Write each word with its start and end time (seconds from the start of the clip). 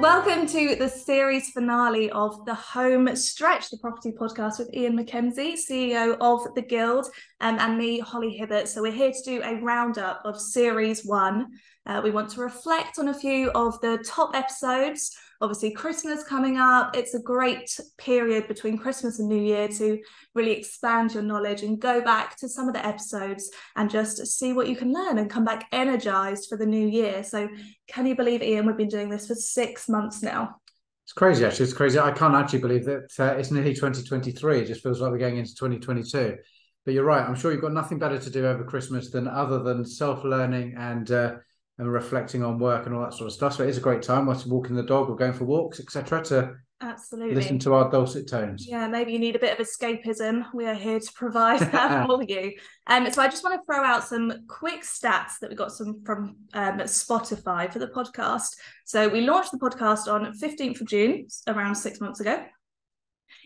Welcome 0.00 0.46
to 0.48 0.76
the 0.76 0.88
series 0.88 1.48
finale 1.48 2.10
of 2.10 2.44
the 2.44 2.54
Home 2.54 3.16
Stretch, 3.16 3.70
the 3.70 3.78
property 3.78 4.12
podcast 4.12 4.58
with 4.58 4.68
Iain 4.76 4.94
McKenzie, 4.94 5.54
CEO 5.54 6.18
of 6.20 6.54
the 6.54 6.60
Guild, 6.60 7.06
um, 7.40 7.58
and 7.58 7.78
me, 7.78 8.00
Holly 8.00 8.36
Hibbert. 8.36 8.68
So, 8.68 8.82
we're 8.82 8.92
here 8.92 9.12
to 9.12 9.22
do 9.24 9.40
a 9.42 9.62
roundup 9.62 10.20
of 10.26 10.38
series 10.38 11.06
one. 11.06 11.52
Uh, 11.86 12.02
we 12.04 12.10
want 12.10 12.28
to 12.32 12.42
reflect 12.42 12.98
on 12.98 13.08
a 13.08 13.14
few 13.14 13.50
of 13.52 13.80
the 13.80 14.04
top 14.06 14.36
episodes 14.36 15.16
obviously 15.40 15.70
Christmas 15.72 16.24
coming 16.24 16.58
up. 16.58 16.96
It's 16.96 17.14
a 17.14 17.20
great 17.20 17.78
period 17.98 18.48
between 18.48 18.78
Christmas 18.78 19.18
and 19.18 19.28
New 19.28 19.40
Year 19.40 19.68
to 19.68 19.98
really 20.34 20.52
expand 20.52 21.14
your 21.14 21.22
knowledge 21.22 21.62
and 21.62 21.80
go 21.80 22.00
back 22.00 22.36
to 22.38 22.48
some 22.48 22.68
of 22.68 22.74
the 22.74 22.84
episodes 22.84 23.50
and 23.76 23.90
just 23.90 24.26
see 24.26 24.52
what 24.52 24.68
you 24.68 24.76
can 24.76 24.92
learn 24.92 25.18
and 25.18 25.30
come 25.30 25.44
back 25.44 25.66
energized 25.72 26.48
for 26.48 26.56
the 26.56 26.66
new 26.66 26.86
year. 26.86 27.22
So, 27.22 27.48
can 27.88 28.06
you 28.06 28.16
believe, 28.16 28.42
Iain, 28.42 28.66
we've 28.66 28.76
been 28.76 28.88
doing 28.88 29.08
this 29.08 29.26
for 29.26 29.34
six 29.34 29.88
months 29.88 30.22
now? 30.22 30.56
It's 31.04 31.12
crazy, 31.12 31.44
actually. 31.44 31.64
It's 31.64 31.74
crazy. 31.74 31.98
I 31.98 32.12
can't 32.12 32.34
actually 32.34 32.60
believe 32.60 32.86
that 32.86 33.12
uh, 33.18 33.34
it's 33.36 33.50
nearly 33.50 33.74
2023. 33.74 34.60
It 34.60 34.66
just 34.66 34.82
feels 34.82 35.00
like 35.00 35.10
we're 35.10 35.18
going 35.18 35.36
into 35.36 35.54
2022. 35.54 36.36
But 36.84 36.94
you're 36.94 37.04
right. 37.04 37.26
I'm 37.26 37.34
sure 37.34 37.52
you've 37.52 37.60
got 37.60 37.72
nothing 37.72 37.98
better 37.98 38.18
to 38.18 38.30
do 38.30 38.46
over 38.46 38.64
Christmas 38.64 39.10
than 39.10 39.26
other 39.28 39.58
than 39.58 39.84
self 39.84 40.24
learning 40.24 40.74
and 40.76 41.10
uh, 41.10 41.36
and 41.78 41.92
reflecting 41.92 42.42
on 42.44 42.58
work 42.58 42.86
and 42.86 42.94
all 42.94 43.02
that 43.02 43.14
sort 43.14 43.26
of 43.26 43.32
stuff. 43.32 43.54
So 43.54 43.64
it 43.64 43.68
is 43.68 43.78
a 43.78 43.80
great 43.80 44.02
time 44.02 44.26
whilst 44.26 44.46
walking 44.46 44.76
the 44.76 44.82
dog 44.82 45.08
or 45.08 45.16
going 45.16 45.32
for 45.32 45.44
walks, 45.44 45.80
etc. 45.80 46.22
To 46.24 46.54
absolutely 46.80 47.34
listen 47.34 47.58
to 47.60 47.74
our 47.74 47.90
dulcet 47.90 48.28
tones. 48.28 48.66
Yeah, 48.68 48.86
maybe 48.86 49.12
you 49.12 49.18
need 49.18 49.34
a 49.34 49.40
bit 49.40 49.58
of 49.58 49.66
escapism. 49.66 50.44
We 50.54 50.66
are 50.66 50.74
here 50.74 51.00
to 51.00 51.12
provide 51.14 51.60
that 51.60 52.06
for 52.06 52.22
you. 52.22 52.52
Um, 52.86 53.10
so 53.10 53.22
I 53.22 53.28
just 53.28 53.42
want 53.42 53.60
to 53.60 53.64
throw 53.66 53.82
out 53.82 54.04
some 54.04 54.32
quick 54.48 54.82
stats 54.82 55.38
that 55.40 55.50
we 55.50 55.56
got 55.56 55.72
some 55.72 56.02
from 56.04 56.36
um, 56.52 56.78
Spotify 56.80 57.72
for 57.72 57.80
the 57.80 57.88
podcast. 57.88 58.54
So 58.84 59.08
we 59.08 59.22
launched 59.22 59.50
the 59.50 59.58
podcast 59.58 60.12
on 60.12 60.32
15th 60.38 60.80
of 60.80 60.86
June, 60.86 61.26
around 61.48 61.74
six 61.74 62.00
months 62.00 62.20
ago. 62.20 62.44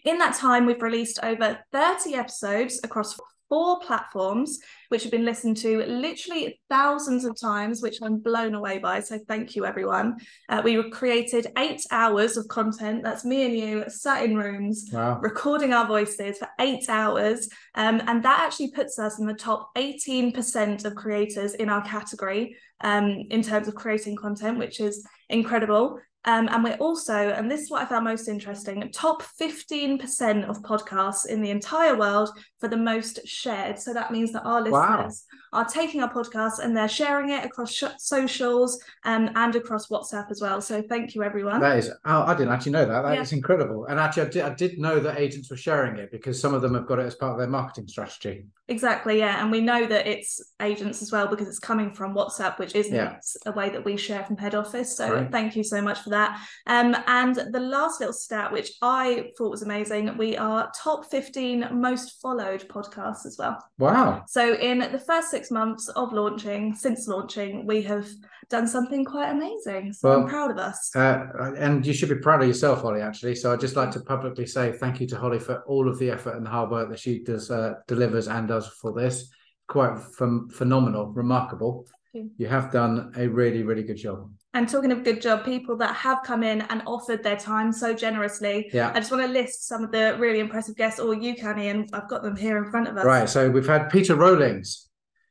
In 0.05 0.19
that 0.19 0.35
time, 0.35 0.67
we've 0.67 0.83
released 0.83 1.19
over 1.23 1.59
30 1.73 2.15
episodes 2.15 2.81
across 2.85 3.19
four 3.49 3.81
platforms, 3.81 4.59
which 4.89 5.03
have 5.03 5.13
been 5.13 5.25
listened 5.25 5.57
to 5.59 5.85
literally 5.85 6.61
thousands 6.69 7.25
of 7.25 7.39
times, 7.41 7.83
which 7.83 7.99
I'm 8.03 8.19
blown 8.19 8.55
away 8.55 8.79
by. 8.79 9.01
So 9.01 9.19
thank 9.19 9.57
you, 9.57 9.65
everyone. 9.65 10.17
Uh, 10.49 10.63
we 10.65 10.91
created 10.91 11.47
eight 11.57 11.83
hours 11.91 12.37
of 12.37 12.49
content. 12.49 13.03
That's 13.03 13.25
me 13.25 13.47
and 13.47 13.57
you 13.57 13.85
sat 13.89 14.25
in 14.25 14.37
rooms, 14.37 14.91
wow. 14.93 15.19
recording 15.21 15.73
our 15.73 15.87
voices 15.87 16.39
for 16.39 16.49
eight 16.61 16.89
hours. 16.89 17.49
Um, 17.75 18.03
and 18.07 18.23
that 18.25 18.41
actually 18.41 18.71
puts 18.73 18.99
us 18.99 19.19
in 19.19 19.27
the 19.27 19.35
top 19.35 19.71
18% 19.77 20.85
of 20.85 20.95
creators 20.95 21.55
in 21.55 21.69
our 21.69 21.83
category 21.83 22.57
um, 22.81 23.25
in 23.31 23.43
terms 23.43 23.69
of 23.69 23.75
creating 23.75 24.17
content, 24.17 24.59
which 24.59 24.81
is 24.81 25.07
incredible. 25.29 25.99
Um, 26.25 26.49
and 26.49 26.65
we're 26.65 26.75
also, 26.75 27.15
and 27.15 27.51
this 27.51 27.63
is 27.63 27.71
what 27.71 27.83
I 27.83 27.87
found 27.87 28.05
most 28.05 28.29
interesting, 28.29 28.91
top 28.93 29.23
15% 29.41 30.49
of 30.49 30.63
podcasts 30.63 31.27
in 31.27 31.41
the 31.41 31.51
entire 31.51 31.97
world 31.97 32.31
for 32.59 32.69
the 32.69 32.77
most 32.77 33.27
shared. 33.27 33.79
So 33.79 33.95
that 33.95 34.11
means 34.11 34.33
that 34.33 34.43
our 34.43 34.61
listeners 34.61 35.25
wow. 35.53 35.61
are 35.61 35.65
taking 35.65 36.03
our 36.03 36.13
podcast 36.13 36.59
and 36.59 36.77
they're 36.77 36.89
sharing 36.89 37.31
it 37.31 37.45
across 37.45 37.73
sh- 37.73 37.85
socials 37.99 38.83
um, 39.05 39.31
and 39.37 39.55
across 39.55 39.89
WhatsApp 39.89 40.31
as 40.31 40.41
well. 40.41 40.61
So 40.61 40.83
thank 40.83 41.15
you, 41.15 41.23
everyone. 41.23 41.61
That 41.61 41.79
is, 41.79 41.91
oh, 42.05 42.23
I 42.23 42.35
didn't 42.35 42.53
actually 42.53 42.73
know 42.73 42.85
that. 42.85 43.03
That 43.03 43.15
yeah. 43.15 43.23
is 43.23 43.33
incredible. 43.33 43.87
And 43.87 44.01
actually, 44.01 44.25
I 44.25 44.29
did, 44.29 44.43
I 44.43 44.55
did 44.55 44.79
know 44.79 44.99
that 44.99 45.19
agents 45.19 45.51
were 45.51 45.57
sharing 45.57 45.97
it 45.99 46.11
because 46.11 46.41
some 46.41 46.53
of 46.53 46.63
them 46.63 46.75
have 46.75 46.87
got 46.87 46.99
it 46.99 47.07
as 47.07 47.15
part 47.15 47.33
of 47.33 47.39
their 47.39 47.49
marketing 47.49 47.87
strategy. 47.87 48.45
Exactly, 48.67 49.19
yeah. 49.19 49.43
And 49.43 49.51
we 49.51 49.63
know 49.63 49.87
that 49.87 50.07
it's 50.07 50.43
agents 50.61 51.01
as 51.01 51.11
well 51.11 51.27
because 51.27 51.49
it's 51.49 51.59
coming 51.59 51.95
from 51.95 52.15
WhatsApp, 52.15 52.59
which 52.59 52.75
isn't 52.75 52.95
yeah. 52.95 53.17
a 53.47 53.53
way 53.53 53.71
that 53.71 53.85
we 53.85 53.97
share 53.97 54.25
from 54.25 54.37
head 54.37 54.55
office. 54.55 54.95
So 54.95 55.15
right. 55.15 55.33
thank 55.33 55.57
you 55.57 55.65
so 55.65 55.81
much 55.81 56.01
for 56.01 56.08
that. 56.11 56.41
Um, 56.67 56.97
and 57.07 57.35
the 57.35 57.61
last 57.61 58.01
little 58.01 58.13
stat, 58.13 58.53
which 58.53 58.73
I 58.83 59.31
thought 59.37 59.51
was 59.51 59.63
amazing, 59.63 60.17
we 60.17 60.37
are 60.37 60.71
top 60.77 61.11
15 61.11 61.69
most 61.73 62.21
followed 62.21 62.67
podcasts 62.69 63.27
as 63.27 63.37
well. 63.39 63.59
Wow. 63.79 64.25
So 64.27 64.55
in 64.55 64.79
the 64.79 64.99
first 64.99 65.31
six 65.31 65.51
months 65.51 65.89
of 65.89 66.13
launching, 66.13 66.75
since 66.75 67.09
launching, 67.09 67.67
we 67.67 67.83
have 67.83 68.09
done 68.51 68.67
something 68.67 69.05
quite 69.05 69.31
amazing. 69.31 69.93
So 69.93 70.09
well, 70.09 70.21
I'm 70.21 70.29
proud 70.29 70.51
of 70.51 70.59
us. 70.59 70.95
Uh, 70.95 71.27
and 71.59 71.87
you 71.87 71.93
should 71.93 72.09
be 72.09 72.17
proud 72.17 72.43
of 72.43 72.49
yourself, 72.49 72.83
Holly, 72.83 73.03
actually. 73.03 73.35
So 73.35 73.53
I'd 73.53 73.61
just 73.61 73.77
like 73.77 73.91
to 73.93 74.01
publicly 74.01 74.47
say 74.47 74.73
thank 74.73 75.01
you 75.01 75.07
to 75.09 75.19
Holly 75.19 75.39
for 75.39 75.63
all 75.67 75.89
of 75.89 75.99
the 75.99 76.11
effort 76.11 76.37
and 76.37 76.47
the 76.47 76.51
hard 76.51 76.71
work 76.71 76.89
that 76.91 76.99
she 76.99 77.21
does 77.21 77.51
uh, 77.51 77.75
delivers 77.87 78.29
and 78.29 78.49
does 78.49 78.67
for 78.69 78.93
this. 78.93 79.31
Quite 79.69 79.97
ph- 80.19 80.53
phenomenal, 80.53 81.07
remarkable. 81.07 81.87
You. 82.13 82.31
you 82.39 82.47
have 82.47 82.73
done 82.73 83.13
a 83.17 83.29
really, 83.29 83.63
really 83.63 83.83
good 83.83 83.99
job. 83.99 84.31
And 84.55 84.69
talking 84.69 84.91
of 84.93 85.05
good 85.05 85.21
job, 85.21 85.45
people 85.45 85.77
that 85.77 85.95
have 85.95 86.23
come 86.25 86.43
in 86.43 86.63
and 86.63 86.83
offered 86.87 87.23
their 87.23 87.37
time 87.37 87.71
so 87.71 87.95
generously. 87.95 88.71
Yeah. 88.73 88.91
I 88.95 88.99
just 88.99 89.11
want 89.11 89.23
to 89.25 89.29
list 89.29 89.69
some 89.69 89.85
of 89.85 89.93
the 89.93 90.17
really 90.19 90.41
impressive 90.41 90.75
guests, 90.75 90.99
or 90.99 91.15
you 91.15 91.35
can, 91.35 91.59
Iain. 91.59 91.87
I've 91.93 92.09
got 92.09 92.23
them 92.23 92.35
here 92.35 92.57
in 92.57 92.71
front 92.71 92.89
of 92.89 92.97
us. 92.97 93.05
Right. 93.05 93.29
So 93.29 93.51
we've 93.51 93.67
had 93.67 93.91
Peter 93.91 94.15
Rollings, 94.15 94.89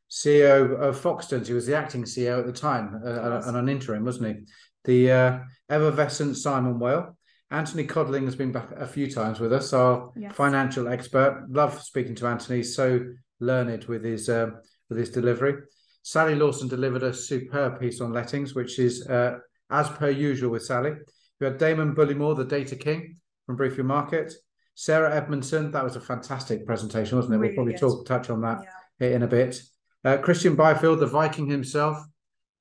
CEO 0.09 0.79
of 0.79 1.01
Foxtons. 1.01 1.47
He 1.47 1.53
was 1.53 1.65
the 1.65 1.75
acting 1.75 2.03
CEO 2.03 2.39
at 2.39 2.45
the 2.45 2.53
time 2.53 3.01
uh, 3.03 3.41
and 3.45 3.57
an 3.57 3.69
interim, 3.69 4.05
wasn't 4.05 4.27
he? 4.27 4.43
The 4.83 5.11
uh, 5.11 5.39
effervescent 5.69 6.37
Simon 6.37 6.79
Whale. 6.79 7.17
Anthony 7.49 7.85
Codling 7.85 8.25
has 8.25 8.35
been 8.35 8.51
back 8.51 8.71
a 8.73 8.85
few 8.85 9.09
times 9.09 9.39
with 9.39 9.53
us, 9.53 9.71
our 9.71 10.11
yes. 10.15 10.35
financial 10.35 10.87
expert. 10.87 11.45
Love 11.49 11.81
speaking 11.81 12.13
to 12.15 12.27
Anthony. 12.27 12.61
So 12.61 13.05
learned 13.39 13.85
with 13.85 14.03
his 14.03 14.29
uh, 14.29 14.51
with 14.89 14.97
his 14.97 15.09
delivery. 15.09 15.63
Sally 16.07 16.35
Lawson 16.35 16.69
delivered 16.69 17.03
a 17.03 17.13
superb 17.13 17.81
piece 17.81 17.99
on 17.99 18.13
lettings, 18.13 18.55
which 18.55 18.79
is 18.79 19.05
uh, 19.07 19.39
as 19.69 19.89
per 19.89 20.09
usual 20.09 20.51
with 20.51 20.63
Sally. 20.63 20.93
We 21.41 21.47
had 21.47 21.57
Damon 21.57 21.93
Bullimore, 21.93 22.37
the 22.37 22.45
data 22.45 22.77
king 22.77 23.17
from 23.45 23.57
Brief 23.57 23.75
Your 23.75 23.85
Market. 23.85 24.31
Sarah 24.73 25.13
Edmondson, 25.13 25.69
that 25.71 25.83
was 25.83 25.97
a 25.97 25.99
fantastic 25.99 26.65
presentation, 26.65 27.17
wasn't 27.17 27.35
it? 27.35 27.39
Really 27.39 27.57
we'll 27.57 27.65
probably 27.65 27.77
talk 27.77 28.05
touch 28.05 28.29
on 28.29 28.39
that 28.39 28.59
yeah. 29.01 29.07
in 29.09 29.23
a 29.23 29.27
bit. 29.27 29.61
Uh, 30.05 30.15
Christian 30.15 30.55
Byfield, 30.55 31.01
the 31.01 31.07
Viking 31.07 31.49
himself, 31.49 31.97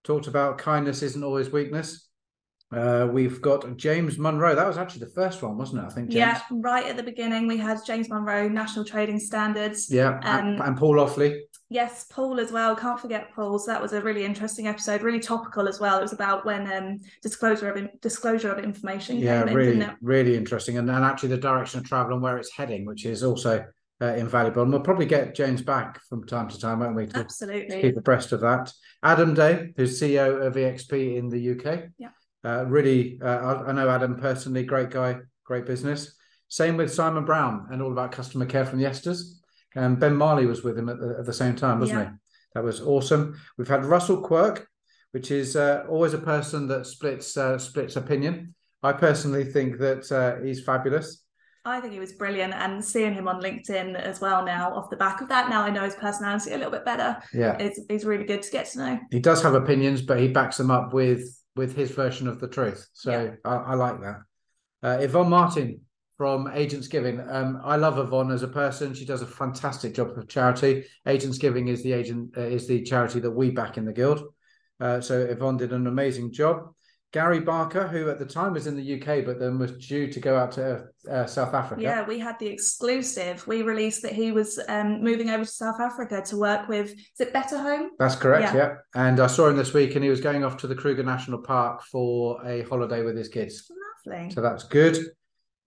talked 0.03 0.27
about 0.27 0.59
kindness 0.59 1.03
isn't 1.05 1.23
always 1.23 1.49
weakness. 1.49 2.09
Uh, 2.75 3.07
we've 3.13 3.41
got 3.41 3.77
James 3.77 4.19
Munro. 4.19 4.57
That 4.57 4.67
was 4.67 4.77
actually 4.77 5.05
the 5.05 5.13
first 5.13 5.41
one, 5.41 5.57
wasn't 5.57 5.85
it? 5.85 5.87
I 5.87 5.91
think. 5.91 6.09
James. 6.09 6.17
Yeah, 6.17 6.41
right 6.51 6.87
at 6.87 6.97
the 6.97 7.05
beginning, 7.05 7.47
we 7.47 7.59
had 7.59 7.79
James 7.87 8.09
Munro, 8.09 8.49
National 8.49 8.85
Trading 8.85 9.21
Standards. 9.21 9.89
Yeah, 9.89 10.19
um, 10.25 10.49
and, 10.49 10.61
and 10.61 10.77
Paul 10.77 10.97
Offley. 10.97 11.43
Yes, 11.69 12.07
Paul 12.09 12.39
as 12.39 12.53
well. 12.53 12.77
Can't 12.77 13.01
forget 13.01 13.33
Paul. 13.35 13.59
So 13.59 13.73
that 13.73 13.83
was 13.83 13.93
a 13.93 14.01
really 14.01 14.25
interesting 14.25 14.69
episode, 14.69 15.03
really 15.03 15.19
topical 15.19 15.69
as 15.69 15.81
well. 15.81 15.99
It 15.99 16.03
was 16.03 16.13
about 16.13 16.47
when 16.47 16.71
um, 16.73 16.99
disclosure 17.23 17.71
of 17.73 18.01
disclosure 18.01 18.53
of 18.53 18.63
information. 18.63 19.19
Yeah, 19.19 19.43
really, 19.43 19.81
in, 19.81 19.97
really 20.01 20.37
interesting, 20.37 20.79
and, 20.79 20.89
and 20.89 21.05
actually 21.05 21.31
the 21.31 21.39
direction 21.39 21.81
of 21.81 21.87
travel 21.87 22.13
and 22.13 22.23
where 22.23 22.39
it's 22.39 22.53
heading, 22.53 22.85
which 22.85 23.05
is 23.05 23.25
also 23.25 23.65
uh, 24.01 24.07
invaluable. 24.15 24.63
And 24.63 24.73
we'll 24.73 24.83
probably 24.83 25.07
get 25.07 25.35
James 25.35 25.61
back 25.61 26.01
from 26.09 26.25
time 26.25 26.49
to 26.49 26.59
time, 26.59 26.81
won't 26.81 26.95
we? 26.95 27.07
To, 27.07 27.19
Absolutely. 27.19 27.77
To 27.77 27.83
keep 27.83 27.97
abreast 27.97 28.31
of 28.33 28.41
that. 28.43 28.73
Adam 29.03 29.35
Day, 29.35 29.73
who's 29.77 30.01
CEO 30.01 30.47
of 30.47 30.55
EXP 30.55 31.17
in 31.17 31.29
the 31.29 31.53
UK. 31.53 31.85
Yeah. 31.99 32.11
Uh, 32.45 32.65
really, 32.67 33.19
uh, 33.21 33.27
I, 33.27 33.69
I 33.69 33.73
know 33.73 33.89
Adam 33.89 34.17
personally, 34.17 34.63
great 34.63 34.91
guy, 34.91 35.17
great 35.45 35.67
business. 35.67 36.15
Same 36.49 36.77
with 36.77 36.95
Simon 36.95 37.25
Brown 37.25 37.67
and 37.73 37.83
all 37.83 37.91
about 37.91 38.13
customer 38.13 38.47
care 38.47 38.65
from 38.65 38.79
the 38.79 38.87
ESTAS. 38.87 39.41
And 39.75 40.01
Ben 40.01 40.17
Marley 40.17 40.47
was 40.47 40.63
with 40.63 40.79
him 40.79 40.89
at 40.89 40.99
the, 40.99 41.17
at 41.19 41.27
the 41.27 41.33
same 41.33 41.57
time, 41.57 41.81
wasn't 41.81 42.01
yeah. 42.01 42.11
he? 42.11 42.17
That 42.55 42.65
was 42.65 42.81
awesome. 42.81 43.39
We've 43.59 43.69
had 43.69 43.85
Russell 43.85 44.23
Quirk, 44.23 44.67
which 45.13 45.31
is 45.31 45.57
uh, 45.57 45.85
always 45.89 46.15
a 46.15 46.19
person 46.19 46.69
that 46.69 46.87
splits 46.87 47.37
uh, 47.37 47.59
splits 47.59 47.97
opinion. 47.97 48.55
I 48.83 48.93
personally 48.93 49.45
think 49.45 49.79
that 49.79 50.11
uh, 50.11 50.43
he's 50.45 50.63
fabulous. 50.63 51.23
I 51.67 51.81
think 51.81 51.93
he 51.93 51.99
was 51.99 52.13
brilliant, 52.13 52.55
and 52.55 52.83
seeing 52.85 53.13
him 53.13 53.27
on 53.27 53.43
LinkedIn 53.43 53.97
as 53.97 54.21
well 54.21 54.45
now, 54.45 54.73
off 54.73 54.89
the 54.89 54.97
back 54.97 55.21
of 55.21 55.29
that, 55.29 55.51
now 55.51 55.63
I 55.63 55.71
know 55.71 55.83
his 55.83 55.97
personality 55.97 56.53
a 56.53 56.57
little 56.57 56.71
bit 56.71 56.85
better. 56.85 57.17
Yeah, 57.35 57.57
it's, 57.59 57.81
it's 57.91 58.05
really 58.05 58.25
good 58.25 58.43
to 58.43 58.51
get 58.51 58.67
to 58.71 58.79
know. 58.79 59.01
He 59.11 59.19
does 59.19 59.43
have 59.43 59.55
opinions, 59.55 60.01
but 60.01 60.21
he 60.21 60.29
backs 60.29 60.57
them 60.57 60.71
up 60.71 60.95
with 60.95 61.29
with 61.57 61.75
his 61.75 61.91
version 61.91 62.29
of 62.29 62.39
the 62.39 62.49
truth. 62.49 62.87
So 62.93 63.11
yeah. 63.11 63.35
I, 63.45 63.57
I, 63.57 63.75
like 63.75 64.01
that. 64.01 64.21
Uh, 64.83 64.99
Yvonne 65.01 65.31
Martin, 65.31 65.81
from 66.17 66.51
Agents 66.53 66.89
Giving. 66.89 67.21
Um, 67.29 67.61
I 67.63 67.77
love 67.77 67.99
Yvonne 67.99 68.31
as 68.31 68.43
a 68.43 68.49
person. 68.49 68.95
She 68.95 69.05
does 69.05 69.23
a 69.23 69.27
fantastic 69.27 69.95
job 69.95 70.15
for 70.15 70.25
charity. 70.25 70.85
Agents 71.07 71.39
Giving 71.39 71.69
is 71.69 71.83
the 71.83 71.93
agent 71.93 72.37
uh, 72.37 72.43
is 72.43 72.67
the 72.67 72.83
charity 72.83 73.21
that 73.21 73.31
we 73.31 73.51
back 73.51 73.77
in 73.77 73.85
the 73.85 73.93
guild. 73.93 74.23
Uh, 74.81 75.01
so 75.01 75.21
Yvonne 75.21 75.57
did 75.57 75.73
an 75.73 75.87
amazing 75.87 76.33
job. 76.33 76.69
Gary 77.13 77.41
Barker, 77.41 77.87
who 77.87 78.11
at 78.11 78.19
the 78.19 78.27
time 78.27 78.53
was 78.53 78.67
in 78.67 78.77
the 78.77 79.01
UK, 79.01 79.25
but 79.25 79.39
then 79.39 79.59
was 79.59 79.73
due 79.73 80.13
to 80.13 80.21
go 80.21 80.37
out 80.37 80.53
to 80.53 80.87
uh, 81.11 81.25
South 81.25 81.55
Africa. 81.55 81.81
Yeah, 81.81 82.05
we 82.07 82.19
had 82.19 82.39
the 82.39 82.47
exclusive. 82.47 83.47
We 83.47 83.63
released 83.63 84.03
that 84.03 84.13
he 84.13 84.33
was 84.33 84.61
um, 84.69 85.03
moving 85.03 85.31
over 85.31 85.45
to 85.45 85.51
South 85.51 85.81
Africa 85.81 86.21
to 86.27 86.37
work 86.37 86.69
with, 86.69 86.91
is 86.91 87.21
it 87.21 87.33
Better 87.33 87.59
Home? 87.59 87.91
That's 87.99 88.17
correct, 88.17 88.55
yeah. 88.55 88.57
yeah. 88.57 88.75
And 88.95 89.21
I 89.21 89.29
saw 89.29 89.49
him 89.49 89.57
this 89.57 89.73
week 89.73 89.95
and 89.95 90.05
he 90.05 90.11
was 90.11 90.21
going 90.21 90.45
off 90.45 90.59
to 90.59 90.67
the 90.67 90.75
Kruger 90.75 91.05
National 91.05 91.39
Park 91.39 91.85
for 91.85 92.45
a 92.45 92.63
holiday 92.63 93.03
with 93.03 93.17
his 93.17 93.29
kids. 93.29 93.71
Lovely. 94.07 94.31
So 94.33 94.43
that's 94.43 94.65
good. 94.65 94.99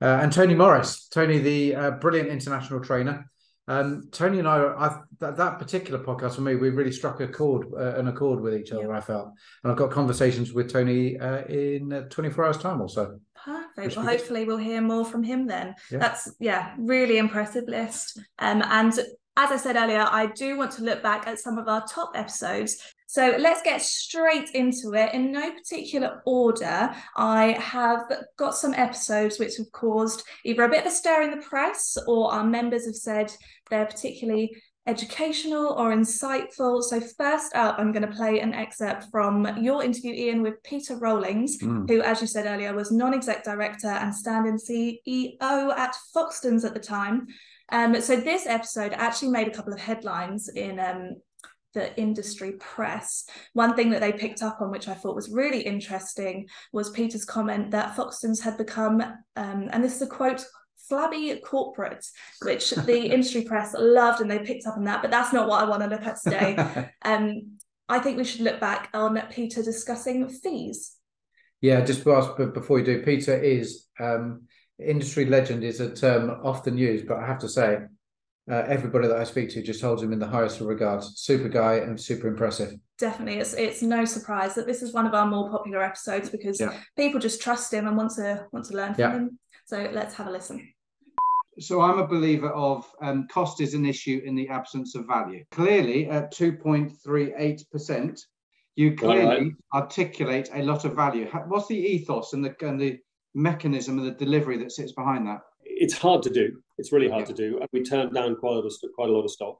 Uh, 0.01 0.19
and 0.21 0.31
Tony 0.31 0.55
Morris, 0.55 1.07
Tony, 1.07 1.39
the 1.39 1.75
uh, 1.75 1.91
brilliant 1.91 2.29
international 2.29 2.79
trainer. 2.79 3.29
Um, 3.67 4.09
Tony 4.11 4.39
and 4.39 4.47
I, 4.47 4.57
I 4.57 5.01
that, 5.19 5.37
that 5.37 5.59
particular 5.59 6.03
podcast 6.03 6.35
for 6.35 6.41
me, 6.41 6.55
we 6.55 6.71
really 6.71 6.91
struck 6.91 7.19
a 7.21 7.27
chord, 7.27 7.67
uh, 7.77 7.99
an 7.99 8.07
accord 8.07 8.41
with 8.41 8.55
each 8.55 8.71
other. 8.71 8.87
Yeah. 8.87 8.97
I 8.97 9.01
felt, 9.01 9.29
and 9.63 9.71
I've 9.71 9.77
got 9.77 9.91
conversations 9.91 10.51
with 10.51 10.71
Tony 10.71 11.19
uh, 11.19 11.43
in 11.43 11.93
uh, 11.93 12.01
24 12.09 12.45
hours 12.45 12.57
time 12.57 12.81
or 12.81 12.89
so. 12.89 13.19
Perfect. 13.35 13.95
Well, 13.95 14.05
hopefully 14.05 14.45
we'll 14.45 14.57
hear 14.57 14.81
more 14.81 15.05
from 15.05 15.21
him 15.21 15.45
then. 15.45 15.75
Yeah. 15.91 15.99
That's 15.99 16.31
yeah, 16.39 16.73
really 16.79 17.19
impressive 17.19 17.65
list. 17.67 18.19
Um, 18.39 18.63
and 18.63 18.91
as 19.37 19.51
I 19.51 19.57
said 19.57 19.75
earlier, 19.75 20.05
I 20.09 20.25
do 20.25 20.57
want 20.57 20.71
to 20.73 20.83
look 20.83 21.03
back 21.03 21.27
at 21.27 21.39
some 21.39 21.59
of 21.59 21.67
our 21.67 21.85
top 21.85 22.13
episodes. 22.15 22.81
So 23.09 23.35
let's 23.39 23.63
get 23.63 23.81
straight 23.81 24.51
into 24.51 24.93
it. 24.93 25.15
In 25.15 25.31
no 25.31 25.51
particular 25.51 26.21
order, 26.27 26.93
I 27.15 27.53
have 27.53 28.01
got 28.37 28.55
some 28.55 28.75
episodes 28.75 29.39
which 29.39 29.57
have 29.57 29.71
caused 29.71 30.21
either 30.45 30.61
a 30.61 30.69
bit 30.69 30.81
of 30.81 30.91
a 30.91 30.95
stir 30.95 31.23
in 31.23 31.31
the 31.31 31.43
press 31.43 31.97
or 32.05 32.31
our 32.31 32.43
members 32.43 32.85
have 32.85 32.93
said 32.93 33.33
they're 33.71 33.87
particularly 33.87 34.55
educational 34.85 35.73
or 35.73 35.91
insightful. 35.91 36.83
So, 36.83 37.01
first 37.17 37.55
up, 37.55 37.79
I'm 37.79 37.91
going 37.91 38.07
to 38.07 38.15
play 38.15 38.41
an 38.41 38.53
excerpt 38.53 39.05
from 39.09 39.57
your 39.57 39.83
interview, 39.83 40.13
Iain, 40.13 40.43
with 40.43 40.61
Peter 40.61 40.95
Rollings, 40.95 41.57
mm. 41.57 41.89
who, 41.89 42.03
as 42.03 42.21
you 42.21 42.27
said 42.27 42.45
earlier, 42.45 42.75
was 42.75 42.91
non 42.91 43.15
exec 43.15 43.43
director 43.43 43.87
and 43.87 44.13
stand 44.13 44.45
in 44.45 44.57
CEO 44.57 45.75
at 45.75 45.95
Foxtons 46.15 46.63
at 46.63 46.75
the 46.75 46.79
time. 46.79 47.25
Um, 47.71 47.99
so 48.01 48.15
this 48.15 48.45
episode 48.45 48.93
actually 48.93 49.29
made 49.29 49.47
a 49.47 49.51
couple 49.51 49.73
of 49.73 49.79
headlines 49.79 50.47
in 50.49 50.79
um, 50.79 51.15
the 51.73 51.97
industry 51.99 52.53
press. 52.59 53.25
One 53.53 53.75
thing 53.75 53.91
that 53.91 54.01
they 54.01 54.11
picked 54.11 54.41
up 54.41 54.61
on, 54.61 54.71
which 54.71 54.87
I 54.87 54.93
thought 54.93 55.15
was 55.15 55.29
really 55.29 55.61
interesting, 55.61 56.47
was 56.73 56.89
Peter's 56.89 57.25
comment 57.25 57.71
that 57.71 57.95
Foxtons 57.95 58.41
had 58.41 58.57
become, 58.57 59.01
um, 59.35 59.69
and 59.71 59.83
this 59.83 59.95
is 59.95 60.01
a 60.01 60.07
quote, 60.07 60.43
flabby 60.87 61.39
corporate, 61.45 62.05
which 62.41 62.71
the 62.71 63.05
industry 63.13 63.43
press 63.43 63.75
loved 63.77 64.21
and 64.21 64.29
they 64.29 64.39
picked 64.39 64.65
up 64.65 64.77
on 64.77 64.85
that. 64.85 65.01
But 65.01 65.11
that's 65.11 65.33
not 65.33 65.47
what 65.47 65.63
I 65.63 65.69
want 65.69 65.83
to 65.83 65.89
look 65.89 66.03
at 66.03 66.21
today. 66.21 66.89
um, 67.03 67.57
I 67.87 67.99
think 67.99 68.17
we 68.17 68.23
should 68.23 68.41
look 68.41 68.59
back 68.59 68.89
on 68.93 69.21
Peter 69.31 69.63
discussing 69.63 70.29
fees. 70.29 70.95
Yeah, 71.61 71.81
just 71.81 72.03
before 72.03 72.79
you 72.79 72.85
do, 72.85 73.03
Peter 73.03 73.35
is 73.37 73.87
um, 73.99 74.43
industry 74.79 75.25
legend 75.25 75.63
is 75.63 75.79
a 75.79 75.93
term 75.93 76.29
often 76.43 76.77
used, 76.77 77.07
but 77.07 77.17
I 77.17 77.27
have 77.27 77.39
to 77.39 77.49
say, 77.49 77.79
uh, 78.49 78.65
everybody 78.67 79.07
that 79.07 79.17
I 79.17 79.23
speak 79.23 79.49
to 79.51 79.61
just 79.61 79.81
holds 79.81 80.01
him 80.01 80.11
in 80.11 80.19
the 80.19 80.27
highest 80.27 80.59
regards. 80.59 81.19
Super 81.19 81.49
guy 81.49 81.75
and 81.75 81.99
super 81.99 82.27
impressive. 82.27 82.73
Definitely, 82.97 83.39
it's 83.39 83.53
it's 83.53 83.81
no 83.81 84.05
surprise 84.05 84.55
that 84.55 84.65
this 84.65 84.81
is 84.81 84.93
one 84.93 85.05
of 85.05 85.13
our 85.13 85.27
more 85.27 85.49
popular 85.49 85.83
episodes 85.83 86.29
because 86.29 86.59
yeah. 86.59 86.77
people 86.97 87.19
just 87.19 87.41
trust 87.41 87.73
him 87.73 87.87
and 87.87 87.95
want 87.95 88.11
to 88.15 88.45
want 88.51 88.65
to 88.65 88.73
learn 88.75 88.95
from 88.95 89.01
yeah. 89.01 89.13
him. 89.13 89.39
So 89.65 89.89
let's 89.93 90.15
have 90.15 90.27
a 90.27 90.31
listen. 90.31 90.67
So 91.59 91.81
I'm 91.81 91.99
a 91.99 92.07
believer 92.07 92.49
of 92.49 92.89
um, 93.01 93.27
cost 93.27 93.61
is 93.61 93.73
an 93.73 93.85
issue 93.85 94.21
in 94.25 94.33
the 94.33 94.47
absence 94.47 94.95
of 94.95 95.05
value. 95.05 95.43
Clearly, 95.51 96.09
at 96.09 96.33
2.38 96.33 97.69
percent, 97.69 98.19
you 98.75 98.95
clearly 98.95 99.25
right. 99.25 99.51
articulate 99.75 100.49
a 100.53 100.63
lot 100.63 100.85
of 100.85 100.95
value. 100.95 101.29
What's 101.47 101.67
the 101.67 101.77
ethos 101.77 102.33
and 102.33 102.43
the 102.43 102.55
and 102.65 102.79
the 102.79 102.99
mechanism 103.35 103.99
and 103.99 104.07
the 104.07 104.25
delivery 104.25 104.57
that 104.57 104.71
sits 104.71 104.93
behind 104.93 105.27
that? 105.27 105.41
It's 105.79 105.97
hard 105.97 106.21
to 106.23 106.29
do. 106.29 106.61
It's 106.77 106.91
really 106.91 107.09
hard 107.09 107.25
to 107.27 107.33
do. 107.33 107.59
We 107.71 107.83
turned 107.83 108.13
down 108.13 108.35
quite 108.35 108.51
a 108.51 108.55
lot 108.55 108.65
of 108.65 108.73
quite 108.95 109.09
a 109.09 109.13
lot 109.13 109.23
of 109.23 109.31
stock. 109.31 109.59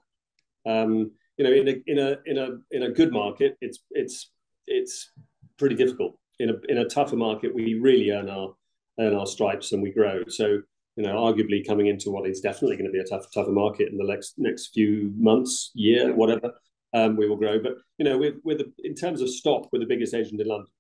Um, 0.66 1.12
you 1.38 1.46
know, 1.46 1.52
in 1.52 1.68
a 1.70 1.76
in 1.88 2.00
a 2.00 2.18
in 2.26 2.38
a 2.38 2.48
in 2.72 2.84
a 2.84 2.92
good 2.92 3.12
market, 3.12 3.58
it's 3.62 3.80
it's 3.92 4.32
it's 4.68 5.12
pretty 5.58 5.76
difficult. 5.76 6.18
In 6.40 6.50
a 6.50 6.54
in 6.68 6.78
a 6.80 6.86
tougher 6.86 7.16
market, 7.16 7.56
we 7.56 7.76
really 7.76 8.12
earn 8.12 8.30
our 8.30 8.54
earn 9.00 9.16
our 9.16 9.26
stripes 9.26 9.72
and 9.72 9.82
we 9.82 9.92
grow. 9.92 10.24
So 10.28 10.62
you 11.00 11.04
know, 11.04 11.16
arguably 11.16 11.66
coming 11.66 11.88
into 11.88 12.12
what 12.12 12.30
is 12.30 12.42
definitely 12.42 12.76
going 12.76 12.88
to 12.88 12.92
be 12.92 13.00
a 13.00 13.06
tough, 13.06 13.28
tougher 13.34 13.54
market 13.54 13.90
in 13.90 13.98
the 13.98 14.04
next 14.04 14.34
next 14.38 14.72
few 14.74 15.14
months, 15.18 15.72
year, 15.74 16.14
whatever, 16.14 16.52
um, 16.94 17.16
we 17.16 17.30
will 17.30 17.38
grow. 17.38 17.58
But 17.58 17.76
you 17.98 18.04
know, 18.04 18.18
with 18.18 18.36
with 18.44 18.58
the, 18.58 18.72
in 18.84 18.96
terms 18.96 19.22
of 19.22 19.30
stock, 19.30 19.70
we're 19.72 19.80
the 19.80 19.86
biggest 19.86 20.14
agent 20.14 20.42
in 20.42 20.48
London. 20.48 20.72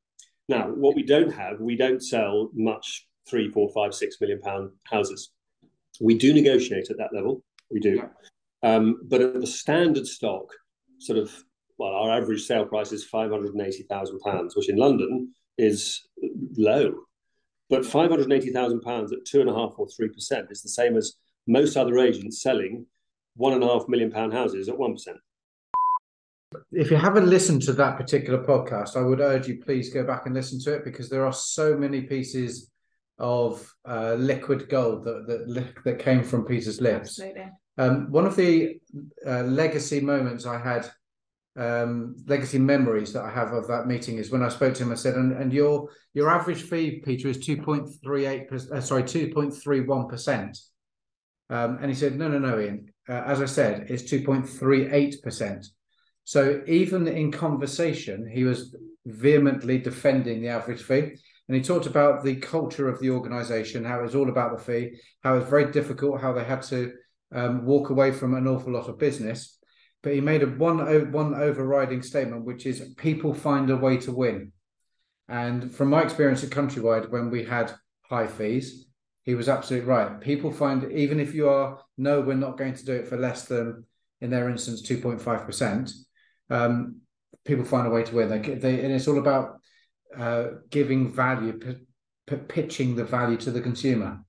Now, 0.49 0.67
what 0.67 0.95
we 0.95 1.03
don't 1.03 1.31
have, 1.31 1.61
we 1.61 1.77
don't 1.77 2.03
sell 2.03 2.49
much 2.53 3.07
three, 3.27 3.49
four, 3.49 3.69
five, 3.73 3.93
six 3.93 4.17
million 4.21 4.39
pound 4.41 4.71
houses. 4.85 5.31
We 5.99 6.17
do 6.17 6.33
negotiate 6.33 6.89
at 6.89 6.97
that 6.97 7.13
level. 7.13 7.43
We 7.71 7.79
do. 7.79 8.03
Um, 8.63 9.01
but 9.03 9.21
at 9.21 9.39
the 9.39 9.47
standard 9.47 10.07
stock, 10.07 10.45
sort 10.99 11.19
of, 11.19 11.31
well, 11.77 11.93
our 11.93 12.17
average 12.17 12.45
sale 12.45 12.65
price 12.65 12.91
is 12.91 13.07
£580,000, 13.09 14.55
which 14.55 14.69
in 14.69 14.77
London 14.77 15.33
is 15.57 16.07
low. 16.57 16.93
But 17.69 17.81
£580,000 17.81 19.11
at 19.11 19.25
two 19.25 19.41
and 19.41 19.49
a 19.49 19.53
half 19.53 19.73
or 19.77 19.87
3% 19.87 20.51
is 20.51 20.61
the 20.61 20.69
same 20.69 20.97
as 20.97 21.13
most 21.47 21.77
other 21.77 21.99
agents 21.99 22.41
selling 22.41 22.85
one 23.35 23.53
and 23.53 23.63
a 23.63 23.67
half 23.67 23.87
million 23.87 24.11
pound 24.11 24.33
houses 24.33 24.67
at 24.67 24.75
1% 24.75 24.97
if 26.71 26.89
you 26.89 26.97
haven't 26.97 27.29
listened 27.29 27.61
to 27.63 27.73
that 27.73 27.97
particular 27.97 28.43
podcast, 28.43 28.95
I 28.95 29.01
would 29.01 29.19
urge 29.19 29.47
you 29.47 29.61
please 29.63 29.93
go 29.93 30.03
back 30.03 30.25
and 30.25 30.33
listen 30.33 30.59
to 30.61 30.73
it 30.73 30.83
because 30.83 31.09
there 31.09 31.25
are 31.25 31.33
so 31.33 31.77
many 31.77 32.01
pieces 32.01 32.71
of 33.19 33.71
uh, 33.85 34.13
liquid 34.13 34.69
gold 34.69 35.03
that, 35.03 35.27
that 35.27 35.75
that 35.83 35.99
came 35.99 36.23
from 36.23 36.45
Peter's 36.45 36.81
lips. 36.81 37.19
Absolutely. 37.19 37.51
Um, 37.77 38.11
one 38.11 38.25
of 38.25 38.35
the 38.35 38.79
uh, 39.25 39.43
legacy 39.43 39.99
moments 40.01 40.45
I 40.45 40.57
had, 40.57 40.89
um, 41.57 42.15
legacy 42.27 42.59
memories 42.59 43.13
that 43.13 43.23
I 43.23 43.29
have 43.29 43.53
of 43.53 43.67
that 43.67 43.87
meeting 43.87 44.17
is 44.17 44.31
when 44.31 44.43
I 44.43 44.49
spoke 44.49 44.73
to 44.75 44.83
him. 44.83 44.91
I 44.91 44.95
said, 44.95 45.15
"And, 45.15 45.33
and 45.33 45.53
your 45.53 45.89
your 46.13 46.29
average 46.29 46.63
fee, 46.63 47.01
Peter, 47.03 47.27
is 47.27 47.39
two 47.39 47.61
point 47.61 47.89
three 48.03 48.25
eight 48.25 48.49
percent. 48.49 48.73
Uh, 48.73 48.81
sorry, 48.81 49.03
two 49.03 49.31
point 49.33 49.53
three 49.53 49.81
one 49.81 50.07
percent." 50.07 50.57
Um, 51.49 51.79
and 51.81 51.89
he 51.89 51.95
said, 51.95 52.17
"No, 52.17 52.27
no, 52.27 52.39
no, 52.39 52.57
Iain. 52.57 52.91
Uh, 53.07 53.23
as 53.25 53.41
I 53.41 53.45
said, 53.45 53.87
it's 53.89 54.03
two 54.03 54.23
point 54.23 54.47
three 54.47 54.89
eight 54.91 55.21
percent." 55.21 55.65
So 56.23 56.61
even 56.67 57.07
in 57.07 57.31
conversation, 57.31 58.29
he 58.31 58.43
was 58.43 58.75
vehemently 59.05 59.79
defending 59.79 60.41
the 60.41 60.49
average 60.49 60.83
fee. 60.83 61.17
And 61.49 61.55
he 61.57 61.63
talked 61.63 61.87
about 61.87 62.23
the 62.23 62.35
culture 62.35 62.87
of 62.87 62.99
the 62.99 63.09
organization, 63.09 63.83
how 63.83 63.99
it 63.99 64.03
was 64.03 64.13
all 64.13 64.29
about 64.29 64.55
the 64.55 64.63
fee, 64.63 64.99
how 65.23 65.33
it 65.33 65.39
was 65.39 65.49
very 65.49 65.71
difficult, 65.71 66.21
how 66.21 66.31
they 66.31 66.43
had 66.43 66.61
to 66.63 66.93
um, 67.33 67.65
walk 67.65 67.89
away 67.89 68.11
from 68.11 68.35
an 68.35 68.47
awful 68.47 68.71
lot 68.71 68.87
of 68.87 68.99
business. 68.99 69.57
But 70.03 70.13
he 70.13 70.21
made 70.21 70.43
a 70.43 70.45
one, 70.45 71.11
one 71.11 71.33
overriding 71.33 72.03
statement, 72.03 72.45
which 72.45 72.67
is 72.67 72.93
people 72.97 73.33
find 73.33 73.71
a 73.71 73.75
way 73.75 73.97
to 73.97 74.11
win. 74.11 74.51
And 75.27 75.73
from 75.73 75.89
my 75.89 76.03
experience 76.03 76.43
at 76.43 76.51
Countrywide, 76.51 77.09
when 77.09 77.31
we 77.31 77.43
had 77.43 77.73
high 78.03 78.27
fees, 78.27 78.85
he 79.23 79.33
was 79.33 79.49
absolutely 79.49 79.89
right. 79.89 80.21
People 80.21 80.51
find, 80.51 80.91
even 80.91 81.19
if 81.19 81.33
you 81.33 81.49
are, 81.49 81.79
no, 81.97 82.21
we're 82.21 82.35
not 82.35 82.59
going 82.59 82.75
to 82.75 82.85
do 82.85 82.93
it 82.93 83.07
for 83.07 83.17
less 83.17 83.45
than, 83.45 83.85
in 84.21 84.29
their 84.29 84.49
instance, 84.49 84.87
2.5%, 84.87 85.91
um, 86.51 86.97
people 87.43 87.65
find 87.65 87.87
a 87.87 87.91
way 87.91 88.03
to 88.03 88.15
win. 88.15 88.29
They, 88.29 88.53
they, 88.53 88.83
and 88.83 88.93
it's 88.93 89.07
all 89.07 89.17
about 89.17 89.58
uh, 90.17 90.47
giving 90.69 91.13
value, 91.13 91.53
p- 91.53 91.85
p- 92.27 92.35
pitching 92.35 92.95
the 92.95 93.03
value 93.03 93.37
to 93.37 93.51
the 93.51 93.61
consumer. 93.61 94.19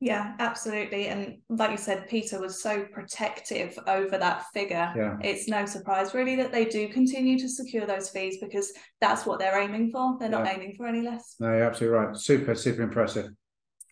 Yeah, 0.00 0.34
absolutely. 0.38 1.08
And 1.08 1.38
like 1.48 1.72
you 1.72 1.76
said, 1.76 2.08
Peter 2.08 2.40
was 2.40 2.62
so 2.62 2.84
protective 2.92 3.76
over 3.88 4.16
that 4.16 4.44
figure. 4.54 4.92
Yeah. 4.96 5.16
It's 5.22 5.48
no 5.48 5.66
surprise, 5.66 6.14
really, 6.14 6.36
that 6.36 6.52
they 6.52 6.66
do 6.66 6.88
continue 6.88 7.36
to 7.40 7.48
secure 7.48 7.84
those 7.84 8.08
fees 8.08 8.38
because 8.40 8.72
that's 9.00 9.26
what 9.26 9.40
they're 9.40 9.60
aiming 9.60 9.90
for. 9.90 10.16
They're 10.20 10.28
not 10.28 10.46
aiming 10.46 10.74
for 10.76 10.86
any 10.86 11.02
less. 11.02 11.34
No, 11.40 11.48
you're 11.48 11.64
absolutely 11.64 11.98
right. 11.98 12.16
Super, 12.16 12.54
super 12.54 12.82
impressive. 12.82 13.30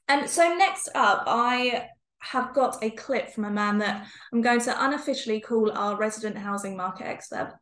And 0.06 0.30
so 0.30 0.54
next 0.54 0.88
up, 0.94 1.24
I 1.26 1.88
have 2.30 2.52
got 2.54 2.82
a 2.82 2.90
clip 2.90 3.30
from 3.30 3.44
a 3.44 3.50
man 3.50 3.78
that 3.78 4.06
I'm 4.32 4.42
going 4.42 4.60
to 4.60 4.84
unofficially 4.84 5.40
call 5.40 5.70
our 5.72 5.96
resident 5.96 6.36
housing 6.36 6.76
market 6.76 7.06
expert, 7.06 7.54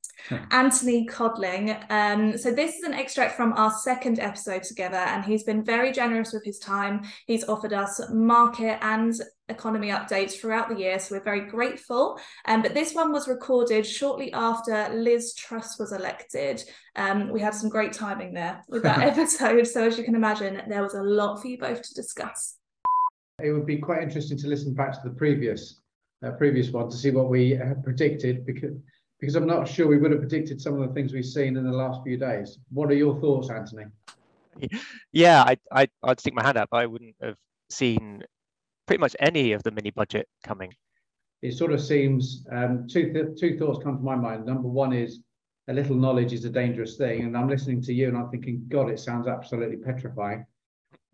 Anthony 0.51 1.07
Codling. 1.07 1.77
Um, 1.91 2.39
so, 2.39 2.51
this 2.51 2.77
is 2.77 2.83
an 2.85 2.95
extract 2.95 3.37
from 3.37 3.53
our 3.55 3.71
second 3.71 4.19
episode 4.19 4.63
together, 4.63 4.97
and 4.97 5.25
he's 5.25 5.45
been 5.45 5.65
very 5.65 5.93
generous 5.93 6.33
with 6.33 6.45
his 6.45 6.59
time. 6.59 7.03
He's 7.27 7.49
offered 7.49 7.73
us 7.73 8.01
market 8.11 8.79
and 8.83 9.15
economy 9.49 9.89
updates 9.89 10.33
throughout 10.33 10.71
the 10.71 10.79
year, 10.79 10.99
so 10.99 11.15
we're 11.15 11.25
very 11.25 11.47
grateful. 11.49 12.19
Um, 12.47 12.63
but 12.63 12.73
this 12.73 12.95
one 12.95 13.13
was 13.13 13.29
recorded 13.29 13.87
shortly 13.87 14.33
after 14.33 14.89
Liz 14.95 15.35
Truss 15.35 15.79
was 15.79 15.93
elected. 15.93 16.63
Um, 16.97 17.31
we 17.31 17.41
had 17.41 17.55
some 17.55 17.69
great 17.69 17.93
timing 17.93 18.33
there 18.33 18.63
with 18.69 18.83
that 18.85 19.01
episode. 19.19 19.67
So, 19.67 19.87
as 19.87 19.99
you 19.99 20.05
can 20.05 20.15
imagine, 20.15 20.63
there 20.69 20.83
was 20.83 20.95
a 20.95 21.03
lot 21.03 21.43
for 21.43 21.49
you 21.49 21.59
both 21.59 21.83
to 21.83 21.95
discuss 21.95 22.57
it 23.43 23.53
would 23.53 23.67
be 23.67 23.79
quite 23.79 24.03
interesting 24.03 24.39
to 24.39 24.49
listen 24.49 24.75
back 24.75 24.93
to 24.93 25.01
the 25.09 25.15
previous 25.15 25.81
uh, 26.25 26.31
previous 26.33 26.71
one 26.71 26.89
to 26.89 26.97
see 26.97 27.11
what 27.11 27.29
we 27.29 27.59
predicted 27.83 28.47
because 28.47 28.77
because 29.21 29.35
I'm 29.37 29.47
not 29.47 29.69
sure 29.69 29.87
we 29.87 29.99
would 29.99 30.11
have 30.11 30.21
predicted 30.21 30.61
some 30.61 30.81
of 30.81 30.87
the 30.87 30.95
things 30.95 31.13
we've 31.13 31.25
seen 31.25 31.57
in 31.57 31.65
the 31.65 31.77
last 31.77 32.03
few 32.03 32.17
days. 32.17 32.59
What 32.71 32.91
are 32.91 32.95
your 32.95 33.19
thoughts, 33.21 33.49
Anthony? 33.51 33.87
Yeah, 35.13 35.43
I, 35.43 35.57
I 35.73 35.89
I'd 36.03 36.21
stick 36.21 36.35
my 36.35 36.45
hand 36.45 36.57
up. 36.57 36.69
I 36.73 36.87
wouldn't 36.87 37.17
have 37.23 37.37
seen 37.71 38.23
pretty 38.87 39.01
much 39.01 39.17
any 39.19 39.53
of 39.53 39.63
the 39.63 39.71
mini 39.71 39.91
budget 39.91 40.29
coming. 40.45 40.73
It 41.43 41.53
sort 41.53 41.73
of 41.73 41.83
seems 41.83 42.47
um, 42.53 42.87
two 42.89 43.13
th- 43.13 43.39
two 43.39 43.59
thoughts 43.59 43.83
come 43.83 43.97
to 43.97 44.03
my 44.03 44.15
mind. 44.15 44.47
Number 44.47 44.69
one 44.69 44.93
is 44.93 45.21
a 45.69 45.73
little 45.73 45.97
knowledge 45.97 46.33
is 46.33 46.45
a 46.45 46.51
dangerous 46.51 46.97
thing, 46.97 47.23
and 47.25 47.37
I'm 47.37 47.49
listening 47.49 47.83
to 47.83 47.93
you 47.93 48.09
and 48.09 48.17
I'm 48.17 48.31
thinking, 48.31 48.65
God, 48.69 48.91
it 48.91 49.01
sounds 49.01 49.27
absolutely 49.27 49.77
petrifying. 49.77 50.47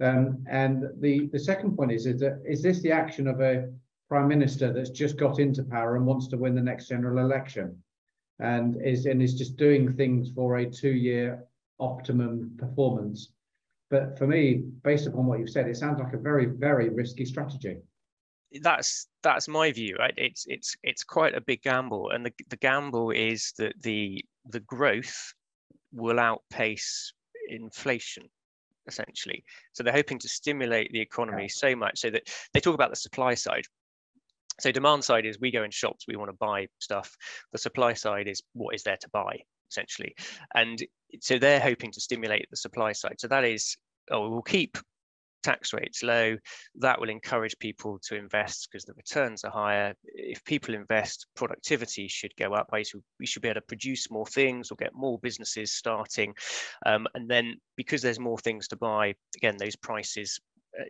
Um, 0.01 0.45
and 0.49 0.85
the, 1.01 1.29
the 1.33 1.39
second 1.39 1.77
point 1.77 1.93
is, 1.93 2.07
is, 2.07 2.21
that, 2.21 2.41
is 2.49 2.63
this 2.63 2.81
the 2.81 2.93
action 2.93 3.27
of 3.29 3.41
a, 3.41 3.69
prime 4.11 4.27
minister 4.27 4.73
that's 4.73 4.91
just 4.91 5.17
got 5.17 5.39
into 5.39 5.63
power 5.63 5.97
and 5.97 6.05
wants 6.05 6.27
to 6.27 6.37
win 6.37 6.55
the 6.55 6.61
next 6.61 6.89
general 6.89 7.25
election, 7.25 7.81
and 8.41 8.77
is 8.83 9.07
and 9.07 9.23
is 9.23 9.35
just 9.35 9.57
doing 9.57 9.95
things 9.95 10.31
for 10.35 10.57
a 10.57 10.69
two-year 10.69 11.45
optimum 11.79 12.53
performance. 12.59 13.33
But 13.89 14.19
for 14.19 14.27
me, 14.27 14.65
based 14.83 15.07
upon 15.07 15.27
what 15.27 15.39
you've 15.39 15.51
said, 15.51 15.69
it 15.69 15.77
sounds 15.77 16.01
like 16.01 16.13
a 16.13 16.19
very, 16.19 16.47
very 16.47 16.89
risky 16.91 17.25
strategy. 17.25 17.79
That's 18.61 19.07
that's 19.23 19.47
my 19.47 19.71
view. 19.71 19.97
Right? 19.97 20.15
It's 20.17 20.45
it's 20.49 20.77
it's 20.83 21.05
quite 21.05 21.37
a 21.37 21.41
big 21.41 21.63
gamble, 21.63 22.11
and 22.11 22.27
the 22.27 22.33
the 22.49 22.57
gamble 22.57 23.13
is 23.13 23.53
that 23.59 23.75
the 23.81 24.25
the 24.49 24.61
growth 24.61 25.33
will 25.93 26.19
outpace 26.19 27.13
inflation 27.49 28.25
essentially. 28.91 29.45
So 29.73 29.83
they're 29.83 29.93
hoping 29.93 30.19
to 30.19 30.29
stimulate 30.29 30.91
the 30.93 31.01
economy 31.01 31.49
so 31.49 31.75
much 31.75 32.01
so 32.01 32.11
that 32.11 32.29
they 32.53 32.61
talk 32.61 32.75
about 32.75 32.91
the 32.91 32.97
supply 32.97 33.35
side. 33.35 33.65
So 34.61 34.71
demand 34.71 35.05
side 35.05 35.25
is 35.25 35.41
we 35.41 35.51
go 35.51 35.63
in 35.63 35.71
shops, 35.71 36.05
we 36.07 36.17
want 36.17 36.31
to 36.31 36.37
buy 36.39 36.67
stuff. 36.81 37.17
The 37.53 37.59
supply 37.59 37.95
side 37.95 38.29
is 38.29 38.43
what 38.53 38.75
is 38.75 38.83
there 38.83 38.99
to 39.01 39.09
buy 39.11 39.41
essentially. 39.71 40.15
And 40.55 40.83
so 41.21 41.39
they're 41.39 41.61
hoping 41.61 41.93
to 41.93 42.01
stimulate 42.01 42.47
the 42.51 42.57
supply 42.57 42.93
side. 42.93 43.17
So 43.19 43.29
that 43.29 43.45
is, 43.45 43.77
oh, 44.11 44.29
we'll 44.29 44.43
keep 44.43 44.77
tax 45.43 45.73
rates 45.73 46.03
low, 46.03 46.37
that 46.77 47.01
will 47.01 47.11
encourage 47.11 47.59
people 47.59 47.99
to 48.05 48.17
invest 48.17 48.69
because 48.71 48.85
the 48.85 48.95
returns 48.95 49.45
are 49.45 49.51
higher. 49.51 49.95
If 50.05 50.45
people 50.45 50.75
invest, 50.75 51.27
productivity 51.35 52.09
should 52.09 52.35
go 52.37 52.53
up. 52.55 52.71
We 53.19 53.27
should 53.27 53.43
be 53.43 53.49
able 53.49 53.61
to 53.61 53.67
produce 53.67 54.11
more 54.11 54.27
things 54.27 54.71
or 54.71 54.77
get 54.77 54.95
more 54.95 55.19
businesses 55.19 55.73
starting. 55.73 56.35
Um, 56.87 57.07
and 57.15 57.29
then 57.29 57.57
because 57.77 58.03
there's 58.03 58.21
more 58.21 58.39
things 58.39 58.69
to 58.69 58.77
buy, 58.77 59.15
again, 59.37 59.57
those 59.59 59.77
prices 59.77 60.41
uh, 60.79 60.85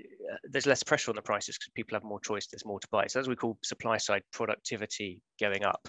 there's 0.44 0.66
less 0.66 0.82
pressure 0.82 1.10
on 1.10 1.16
the 1.16 1.22
prices 1.22 1.56
because 1.56 1.70
people 1.74 1.96
have 1.96 2.04
more 2.04 2.20
choice. 2.20 2.46
There's 2.46 2.66
more 2.66 2.80
to 2.80 2.88
buy. 2.90 3.06
So 3.06 3.20
as 3.20 3.28
we 3.28 3.36
call 3.36 3.56
supply 3.62 3.96
side 3.96 4.22
productivity 4.32 5.22
going 5.40 5.64
up, 5.64 5.88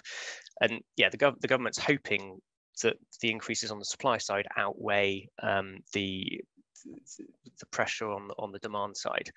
and 0.60 0.80
yeah, 0.96 1.10
the, 1.10 1.18
gov- 1.18 1.40
the 1.40 1.48
government's 1.48 1.78
hoping 1.78 2.40
that 2.82 2.96
the 3.20 3.30
increases 3.30 3.70
on 3.70 3.78
the 3.78 3.84
supply 3.84 4.18
side 4.18 4.46
outweigh 4.56 5.28
um, 5.42 5.78
the 5.92 6.40
the 6.84 7.66
pressure 7.70 8.10
on 8.10 8.30
on 8.38 8.52
the 8.52 8.58
demand 8.58 8.96
side. 8.96 9.30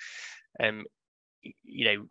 Um, 0.62 0.84
you 1.64 1.86
know, 1.86 2.06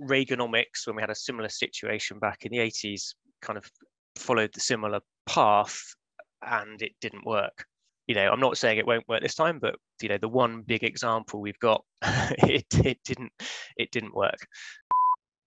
Reaganomics, 0.00 0.86
when 0.86 0.96
we 0.96 1.02
had 1.02 1.10
a 1.10 1.14
similar 1.14 1.48
situation 1.48 2.18
back 2.18 2.44
in 2.44 2.52
the 2.52 2.58
80s, 2.58 3.14
kind 3.40 3.56
of 3.56 3.70
followed 4.16 4.50
the 4.52 4.60
similar 4.60 5.00
path, 5.26 5.80
and 6.42 6.80
it 6.82 6.92
didn't 7.00 7.24
work. 7.24 7.64
You 8.06 8.14
know, 8.14 8.28
I'm 8.30 8.40
not 8.40 8.58
saying 8.58 8.78
it 8.78 8.86
won't 8.86 9.08
work 9.08 9.22
this 9.22 9.34
time, 9.34 9.58
but 9.60 9.76
you 10.02 10.08
know, 10.08 10.18
the 10.18 10.28
one 10.28 10.62
big 10.62 10.84
example 10.84 11.40
we've 11.40 11.58
got, 11.58 11.84
it 12.02 12.66
it 12.84 12.98
didn't 13.04 13.32
it 13.76 13.90
didn't 13.90 14.14
work. 14.14 14.46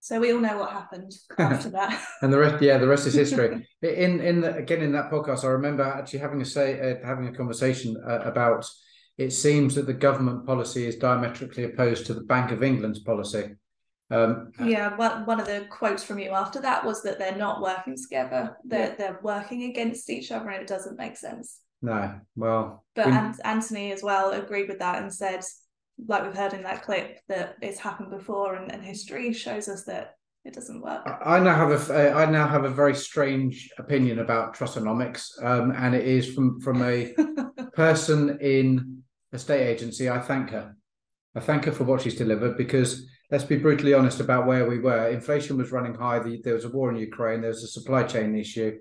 So 0.00 0.18
we 0.18 0.32
all 0.32 0.40
know 0.40 0.56
what 0.56 0.70
happened 0.70 1.12
after 1.36 1.68
that. 1.70 2.02
and 2.22 2.32
the 2.32 2.38
rest, 2.38 2.62
yeah, 2.62 2.78
the 2.78 2.88
rest 2.88 3.06
is 3.06 3.14
history. 3.14 3.68
in 3.82 4.20
in 4.20 4.40
the, 4.40 4.56
again 4.56 4.80
in 4.80 4.92
that 4.92 5.10
podcast, 5.10 5.44
I 5.44 5.48
remember 5.48 5.82
actually 5.82 6.20
having 6.20 6.40
a 6.40 6.46
say, 6.46 6.80
uh, 6.80 7.06
having 7.06 7.28
a 7.28 7.32
conversation 7.32 7.96
uh, 8.08 8.20
about 8.20 8.64
it 9.18 9.32
seems 9.32 9.74
that 9.74 9.86
the 9.86 9.92
government 9.92 10.46
policy 10.46 10.86
is 10.86 10.96
diametrically 10.96 11.64
opposed 11.64 12.06
to 12.06 12.14
the 12.14 12.22
Bank 12.22 12.52
of 12.52 12.62
England's 12.62 13.00
policy. 13.00 13.56
Um, 14.10 14.52
yeah, 14.64 14.96
one, 14.96 15.26
one 15.26 15.40
of 15.40 15.46
the 15.46 15.66
quotes 15.68 16.02
from 16.02 16.18
you 16.18 16.30
after 16.30 16.60
that 16.62 16.84
was 16.84 17.02
that 17.02 17.18
they're 17.18 17.36
not 17.36 17.60
working 17.60 17.96
together; 17.96 18.56
they're 18.64 18.88
yeah. 18.88 18.94
they're 18.94 19.20
working 19.22 19.64
against 19.64 20.08
each 20.08 20.32
other, 20.32 20.48
and 20.48 20.62
it 20.62 20.68
doesn't 20.68 20.96
make 20.96 21.16
sense. 21.16 21.60
No, 21.82 22.18
well, 22.34 22.84
but 22.94 23.06
we... 23.06 23.12
Anthony 23.44 23.92
as 23.92 24.02
well 24.02 24.30
agreed 24.30 24.68
with 24.68 24.78
that 24.78 25.02
and 25.02 25.12
said, 25.12 25.44
like 26.06 26.22
we've 26.22 26.34
heard 26.34 26.54
in 26.54 26.62
that 26.62 26.84
clip, 26.84 27.18
that 27.28 27.56
it's 27.60 27.78
happened 27.78 28.10
before, 28.10 28.54
and, 28.54 28.72
and 28.72 28.82
history 28.82 29.32
shows 29.34 29.68
us 29.68 29.84
that 29.84 30.14
it 30.44 30.54
doesn't 30.54 30.80
work. 30.80 31.02
I 31.22 31.38
now 31.40 31.54
have 31.54 31.90
a 31.90 32.12
I 32.12 32.30
now 32.30 32.48
have 32.48 32.64
a 32.64 32.70
very 32.70 32.94
strange 32.94 33.68
opinion 33.78 34.20
about 34.20 34.56
Trussonomics, 34.56 35.30
um, 35.44 35.72
and 35.72 35.94
it 35.94 36.06
is 36.06 36.32
from 36.32 36.60
from 36.60 36.82
a 36.82 37.14
person 37.74 38.38
in 38.40 39.02
estate 39.32 39.66
agency, 39.66 40.08
I 40.08 40.20
thank 40.20 40.50
her. 40.50 40.74
I 41.34 41.40
thank 41.40 41.64
her 41.66 41.72
for 41.72 41.84
what 41.84 42.02
she's 42.02 42.16
delivered 42.16 42.56
because 42.56 43.06
let's 43.30 43.44
be 43.44 43.56
brutally 43.56 43.94
honest 43.94 44.20
about 44.20 44.46
where 44.46 44.68
we 44.68 44.78
were. 44.78 45.08
Inflation 45.08 45.56
was 45.56 45.72
running 45.72 45.94
high. 45.94 46.18
The, 46.18 46.40
there 46.42 46.54
was 46.54 46.64
a 46.64 46.70
war 46.70 46.90
in 46.90 46.96
Ukraine. 46.96 47.40
There 47.40 47.50
was 47.50 47.62
a 47.62 47.68
supply 47.68 48.02
chain 48.04 48.34
issue. 48.34 48.78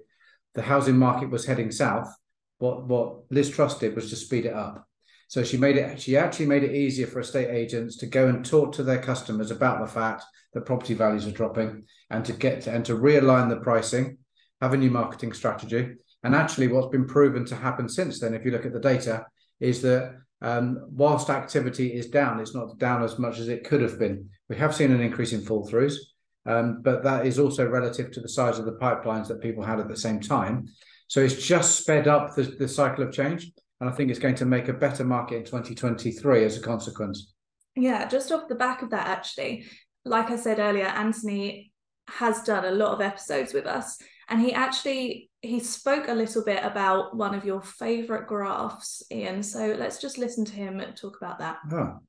The 0.56 0.62
housing 0.62 0.98
market 0.98 1.30
was 1.30 1.46
heading 1.46 1.72
south. 1.72 2.14
What 2.60 2.88
what 2.88 3.20
Liz 3.30 3.50
Truss 3.50 3.78
did 3.78 3.96
was 3.96 4.10
to 4.10 4.16
speed 4.16 4.46
it 4.46 4.54
up. 4.54 4.88
So 5.28 5.44
she 5.44 5.58
made 5.58 5.78
it. 5.78 6.02
She 6.02 6.18
actually 6.18 6.48
made 6.48 6.64
it 6.64 6.74
easier 6.74 7.06
for 7.06 7.20
estate 7.20 7.50
agents 7.50 7.98
to 7.98 8.08
go 8.08 8.28
and 8.28 8.46
talk 8.46 8.72
to 8.74 8.84
their 8.84 9.02
customers 9.02 9.52
about 9.52 9.82
the 9.82 9.92
fact 9.92 10.24
that 10.54 10.66
property 10.66 10.94
values 10.94 11.28
are 11.28 11.32
dropping, 11.32 11.84
and 12.10 12.24
to 12.26 12.34
get 12.34 12.66
and 12.66 12.86
to 12.86 12.96
realign 12.96 13.50
the 13.50 13.58
pricing, 13.58 14.18
have 14.62 14.74
a 14.74 14.78
new 14.78 14.90
marketing 14.90 15.34
strategy. 15.34 15.96
And 16.24 16.34
actually, 16.34 16.70
what's 16.70 16.88
been 16.88 17.06
proven 17.06 17.46
to 17.46 17.56
happen 17.56 17.90
since 17.90 18.20
then, 18.20 18.34
if 18.34 18.46
you 18.46 18.52
look 18.52 18.66
at 18.66 18.74
the 18.74 18.80
data, 18.80 19.26
is 19.60 19.82
that 19.82 20.16
um, 20.42 20.88
whilst 20.90 21.30
activity 21.30 21.94
is 21.94 22.10
down, 22.10 22.40
it's 22.40 22.54
not 22.54 22.78
down 22.78 23.04
as 23.04 23.18
much 23.18 23.40
as 23.40 23.48
it 23.48 23.64
could 23.64 23.82
have 23.82 23.98
been. 23.98 24.30
We 24.50 24.56
have 24.58 24.76
seen 24.76 24.92
an 24.92 25.02
increase 25.02 25.34
in 25.34 25.42
fall 25.42 25.68
throughs, 25.68 25.96
um, 26.46 26.82
but 26.82 27.04
that 27.04 27.26
is 27.26 27.40
also 27.40 27.68
relative 27.68 28.12
to 28.12 28.22
the 28.22 28.30
size 28.30 28.60
of 28.60 28.66
the 28.66 28.78
pipelines 28.78 29.28
that 29.28 29.42
people 29.42 29.64
had 29.64 29.80
at 29.80 29.88
the 29.88 29.98
same 29.98 30.20
time. 30.20 30.68
So 31.08 31.22
it's 31.22 31.46
just 31.46 31.80
sped 31.80 32.08
up 32.08 32.36
the, 32.36 32.44
the 32.44 32.68
cycle 32.68 33.04
of 33.04 33.14
change. 33.14 33.52
And 33.80 33.90
I 33.90 33.94
think 33.94 34.10
it's 34.10 34.20
going 34.20 34.36
to 34.36 34.46
make 34.46 34.70
a 34.70 34.74
better 34.74 35.04
market 35.04 35.38
in 35.38 35.44
2023 35.44 36.44
as 36.44 36.58
a 36.58 36.62
consequence. 36.62 37.34
Yeah, 37.76 38.08
just 38.08 38.32
off 38.32 38.48
the 38.48 38.56
back 38.56 38.82
of 38.82 38.90
that, 38.90 39.08
actually, 39.08 39.66
like 40.04 40.32
I 40.32 40.36
said 40.36 40.60
earlier, 40.60 40.86
Anthony 40.86 41.72
has 42.10 42.42
done 42.42 42.66
a 42.66 42.72
lot 42.72 42.94
of 42.94 43.02
episodes 43.02 43.54
with 43.54 43.66
us 43.66 43.98
and 44.30 44.42
he 44.42 44.54
actually 44.54 45.27
he 45.42 45.60
spoke 45.60 46.08
a 46.08 46.14
little 46.14 46.44
bit 46.44 46.64
about 46.64 47.16
one 47.16 47.36
of 47.36 47.46
your 47.46 47.62
favorite 47.62 48.28
graphs 48.28 49.04
ian 49.12 49.44
so 49.44 49.76
let's 49.78 50.00
just 50.00 50.18
listen 50.18 50.44
to 50.44 50.54
him 50.54 50.82
talk 50.96 51.18
about 51.18 51.40
that 51.40 51.58
oh. 51.72 52.00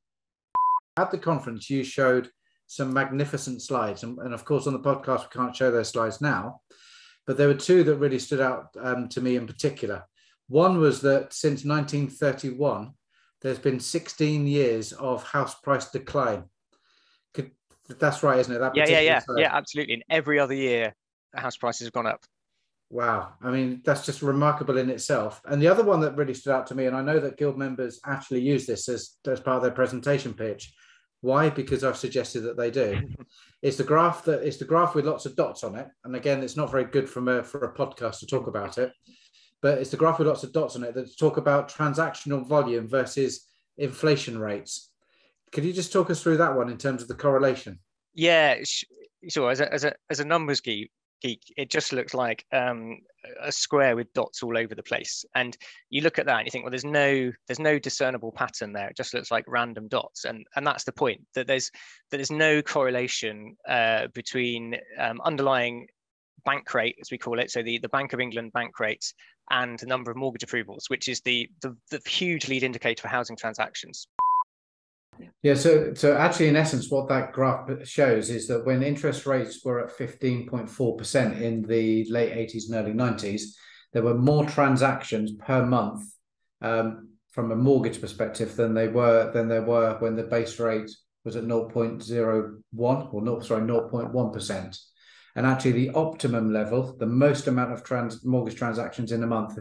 at 0.97 1.11
the 1.11 1.18
conference 1.18 1.68
you 1.68 1.85
showed 1.85 2.30
some 2.66 2.92
magnificent 2.92 3.62
slides 3.62 4.02
and, 4.02 4.18
and, 4.18 4.35
of 4.35 4.44
course 4.44 4.66
on 4.66 4.73
the 4.73 4.78
podcast 4.78 5.23
we 5.23 5.40
can't 5.40 5.56
show 5.56 5.70
those 5.70 5.88
slides 5.88 6.20
now 6.20 6.61
but 7.26 7.37
there 7.37 7.49
were 7.49 7.54
two 7.54 7.85
that 7.85 7.97
really 7.97 8.18
stood 8.18 8.40
out 8.40 8.68
um, 8.80 9.08
to 9.08 9.20
me 9.20 9.37
in 9.37 9.47
particular 9.47 10.04
one 10.49 10.78
was 10.78 11.00
that 11.02 11.32
since 11.32 11.64
1931 11.64 12.92
there's 13.40 13.58
been 13.58 13.78
16 13.78 14.47
years 14.47 14.92
of 14.92 15.23
house 15.23 15.54
price 15.61 15.90
decline 15.90 16.44
Could, 17.35 17.52
that's 17.99 18.23
right 18.23 18.38
isn't 18.38 18.54
it 18.54 18.58
that 18.58 18.75
yeah 18.75 18.88
yeah 18.88 19.00
yeah 19.00 19.18
slide. 19.20 19.40
yeah 19.40 19.54
absolutely 19.54 19.94
and 19.94 20.04
every 20.11 20.38
other 20.38 20.54
year 20.54 20.94
house 21.35 21.56
prices 21.56 21.87
have 21.87 21.92
gone 21.92 22.06
up. 22.06 22.25
Wow. 22.90 23.35
I 23.42 23.50
mean, 23.50 23.83
that's 23.85 24.07
just 24.07 24.23
remarkable 24.23 24.78
in 24.78 24.88
itself. 24.88 25.42
And 25.45 25.61
the 25.61 25.68
other 25.68 25.85
one 25.85 26.00
that 26.00 26.16
really 26.16 26.35
stood 26.35 26.54
out 26.54 26.66
to 26.68 26.75
me, 26.75 26.87
and 26.87 26.97
I 26.97 27.02
know 27.02 27.21
that 27.21 27.37
guild 27.37 27.59
members 27.59 28.00
actually 28.07 28.40
use 28.40 28.66
this 28.66 28.88
as, 28.88 29.16
as 29.26 29.40
part 29.40 29.57
of 29.57 29.62
their 29.62 29.73
presentation 29.73 30.33
pitch. 30.33 30.73
Why? 31.21 31.50
Because 31.50 31.85
I've 31.85 31.97
suggested 31.97 32.42
that 32.42 32.57
they 32.57 32.71
do. 32.71 33.00
it's 33.62 33.76
the 33.76 33.85
graph 33.85 34.25
that 34.25 34.42
it's 34.42 34.57
the 34.57 34.64
graph 34.64 34.95
with 34.95 35.04
lots 35.04 35.26
of 35.26 35.37
dots 35.37 35.64
on 35.64 35.75
it. 35.75 35.88
And 36.04 36.14
again, 36.14 36.42
it's 36.42 36.57
not 36.57 36.71
very 36.71 36.85
good 36.85 37.09
from 37.11 37.28
a 37.28 37.42
for 37.42 37.64
a 37.64 37.75
podcast 37.75 38.21
to 38.21 38.26
talk 38.26 38.47
about 38.47 38.78
it, 38.78 38.92
but 39.61 39.78
it's 39.78 39.90
the 39.90 39.97
graph 39.97 40.18
with 40.18 40.28
lots 40.28 40.45
of 40.45 40.52
dots 40.52 40.76
on 40.76 40.85
it 40.85 40.95
that 40.95 41.18
talk 41.18 41.37
about 41.37 41.68
transactional 41.68 42.47
volume 42.47 42.88
versus 42.88 43.47
inflation 43.76 44.38
rates. 44.38 44.92
Could 45.50 45.64
you 45.64 45.73
just 45.73 45.92
talk 45.92 46.09
us 46.11 46.23
through 46.23 46.37
that 46.37 46.54
one 46.54 46.71
in 46.71 46.78
terms 46.78 47.02
of 47.02 47.09
the 47.09 47.14
correlation? 47.14 47.80
Yeah, 48.14 48.57
sure. 49.28 49.50
As 49.50 49.61
a 49.61 49.73
as 49.73 49.85
a 49.85 49.95
as 50.11 50.21
a 50.21 50.25
numbers 50.25 50.61
geek, 50.61 50.92
geek, 51.20 51.42
it 51.56 51.70
just 51.70 51.92
looks 51.92 52.14
like 52.14 52.44
um, 52.52 52.98
a 53.40 53.52
square 53.52 53.96
with 53.96 54.12
dots 54.12 54.42
all 54.42 54.56
over 54.56 54.75
the 54.75 54.82
place. 54.82 55.25
And 55.34 55.56
you 55.90 56.02
look 56.02 56.18
at 56.18 56.26
that 56.26 56.38
and 56.38 56.46
you 56.46 56.50
think, 56.50 56.64
well, 56.64 56.70
there's 56.70 56.84
no 56.84 57.32
there's 57.46 57.58
no 57.58 57.78
discernible 57.78 58.32
pattern 58.32 58.72
there. 58.72 58.88
It 58.88 58.96
just 58.96 59.14
looks 59.14 59.30
like 59.30 59.44
random 59.46 59.88
dots. 59.88 60.25
And 60.25 60.46
and 60.56 60.66
that's 60.66 60.84
the 60.84 60.92
point 60.92 61.20
that 61.34 61.46
there's 61.46 61.70
that 62.10 62.18
there's 62.18 62.30
no 62.30 62.62
correlation 62.62 63.56
uh, 63.68 64.08
between 64.14 64.76
um, 64.98 65.20
underlying 65.25 65.88
bank 66.44 66.72
rate, 66.75 66.96
as 67.00 67.10
we 67.10 67.18
call 67.18 67.38
it, 67.38 67.50
so 67.50 67.62
the, 67.62 67.78
the 67.78 67.88
Bank 67.88 68.12
of 68.12 68.20
England 68.20 68.52
bank 68.52 68.78
rates 68.80 69.12
and 69.50 69.78
the 69.78 69.87
number 69.87 70.10
of 70.10 70.16
mortgage 70.16 70.42
approvals, 70.42 70.84
which 70.88 71.08
is 71.08 71.20
the, 71.22 71.48
the, 71.62 71.76
the 71.90 72.00
huge 72.08 72.48
lead 72.48 72.62
indicator 72.62 73.02
for 73.02 73.08
housing 73.08 73.37
transactions. 73.37 74.06
Yeah, 75.42 75.54
so 75.54 75.94
so 75.94 76.16
actually, 76.16 76.48
in 76.48 76.56
essence, 76.56 76.90
what 76.90 77.08
that 77.08 77.32
graph 77.32 77.68
shows 77.87 78.30
is 78.30 78.46
that 78.48 78.66
when 78.66 78.82
interest 78.82 79.26
rates 79.26 79.64
were 79.64 79.84
at 79.84 79.92
fifteen 79.92 80.46
point 80.48 80.68
four 80.68 80.96
percent 80.96 81.40
in 81.40 81.62
the 81.62 82.06
late 82.10 82.32
eighties 82.32 82.68
and 82.68 82.78
early 82.78 82.94
nineties, 82.94 83.56
there 83.92 84.02
were 84.02 84.18
more 84.18 84.44
transactions 84.44 85.32
per 85.32 85.64
month 85.64 86.02
um, 86.60 87.08
from 87.30 87.52
a 87.52 87.56
mortgage 87.56 88.00
perspective 88.00 88.56
than 88.56 88.75
they 88.75 88.88
were 88.88 89.30
than 89.32 89.48
there 89.48 89.62
were 89.62 89.96
when 90.00 90.16
the 90.16 90.25
base 90.25 90.58
rate 90.58 90.90
was 91.25 91.37
at 91.37 91.44
0.01 91.44 93.14
or 93.14 93.22
not 93.22 93.44
sorry 93.44 93.62
0.1 93.62 94.32
percent. 94.32 94.78
And 95.37 95.46
actually, 95.46 95.72
the 95.72 95.90
optimum 95.90 96.52
level, 96.52 96.96
the 96.96 97.06
most 97.06 97.46
amount 97.46 97.72
of 97.72 97.84
trans 97.84 98.25
mortgage 98.25 98.56
transactions 98.56 99.12
in 99.12 99.22
a 99.22 99.26
month, 99.26 99.56